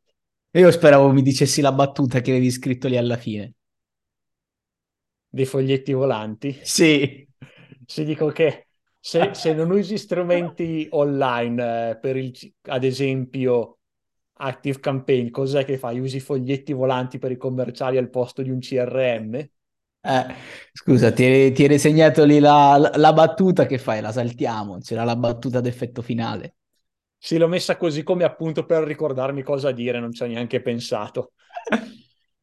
Io 0.51 0.71
speravo 0.71 1.11
mi 1.13 1.23
dicessi 1.23 1.63
la 1.63 1.73
battuta 1.73 2.21
che 2.21 2.31
avevi 2.31 2.51
scritto 2.51 2.89
lì 2.89 2.99
alla 2.99 3.17
fine. 3.17 3.55
Dei 5.31 5.47
foglietti 5.47 5.93
volanti? 5.93 6.59
Sì. 6.63 7.27
Si 7.87 8.05
dico 8.05 8.29
che 8.29 8.68
se, 9.09 9.31
se 9.33 9.55
non 9.55 9.71
usi 9.71 9.97
strumenti 9.97 10.87
online, 10.91 11.93
eh, 11.93 11.97
per 11.97 12.15
il, 12.19 12.31
ad 12.65 12.85
esempio 12.85 13.79
Active 14.35 14.81
Campaign, 14.81 15.31
cos'è 15.31 15.65
che 15.65 15.79
fai? 15.79 15.99
Usi 15.99 16.21
foglietti 16.21 16.75
volanti 16.75 17.17
per 17.17 17.31
i 17.31 17.39
commerciali 17.39 17.97
al 17.97 18.11
posto 18.11 18.43
di 18.43 18.51
un 18.51 18.59
CRM? 18.59 19.35
Eh, 19.35 20.27
scusa, 20.73 21.11
ti 21.11 21.25
eri, 21.25 21.53
ti 21.53 21.65
eri 21.65 21.79
segnato 21.79 22.27
lì 22.27 22.39
la, 22.39 22.77
la, 22.77 22.93
la, 22.97 23.13
battuta 23.15 23.65
che 23.65 23.79
fai? 23.79 24.03
La 24.03 24.13
saltiamo, 24.13 24.77
c'era 24.81 25.05
la 25.05 25.17
battuta 25.17 25.63
d'effetto 25.63 26.03
finale. 26.03 26.57
Sì, 27.17 27.39
l'ho 27.39 27.49
messa 27.49 27.79
così 27.79 28.03
come 28.03 28.25
appunto 28.25 28.67
per 28.67 28.83
ricordarmi 28.83 29.43
cosa 29.43 29.73
dire, 29.73 30.01
non 30.01 30.13
ci 30.13 30.23
ho 30.23 30.27
neanche 30.27 30.61
pensato. 30.61 31.33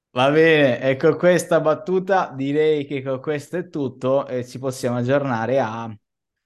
Va 0.09 0.31
bene, 0.31 0.81
e 0.81 0.95
con 0.95 1.15
questa 1.15 1.61
battuta 1.61 2.33
direi 2.35 2.87
che 2.87 3.03
con 3.03 3.19
questo 3.19 3.57
è 3.57 3.69
tutto 3.69 4.25
e 4.25 4.43
ci 4.47 4.57
possiamo 4.57 4.97
aggiornare 4.97 5.59
a, 5.59 5.95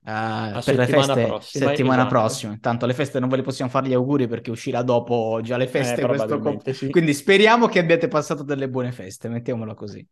Uh, 0.10 0.60
per 0.64 0.76
le 0.76 0.88
feste 0.88 1.26
prossima, 1.26 1.68
settimana 1.68 2.02
esatto. 2.02 2.10
prossima. 2.16 2.58
Tanto 2.60 2.86
le 2.88 2.94
feste 2.96 3.20
non 3.20 3.30
ve 3.30 3.36
le 3.36 3.42
possiamo 3.44 3.70
fare 3.70 3.88
gli 3.88 3.94
auguri 3.94 4.28
perché 4.28 4.50
uscirà 4.50 4.82
dopo 4.82 5.40
già 5.44 5.56
le 5.56 5.68
feste. 5.68 6.02
Eh, 6.64 6.74
sì. 6.74 6.90
Quindi 6.90 7.14
speriamo 7.14 7.68
che 7.68 7.78
abbiate 7.78 8.08
passato 8.08 8.42
delle 8.42 8.70
buone 8.70 8.92
feste, 8.92 9.30
mettiamolo 9.30 9.76
così. 9.76 10.06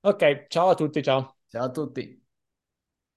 Ok, 0.00 0.46
ciao 0.48 0.70
a 0.70 0.74
tutti, 0.74 1.00
ciao. 1.00 1.36
Ciao 1.48 1.64
a 1.64 1.70
tutti. 1.70 2.19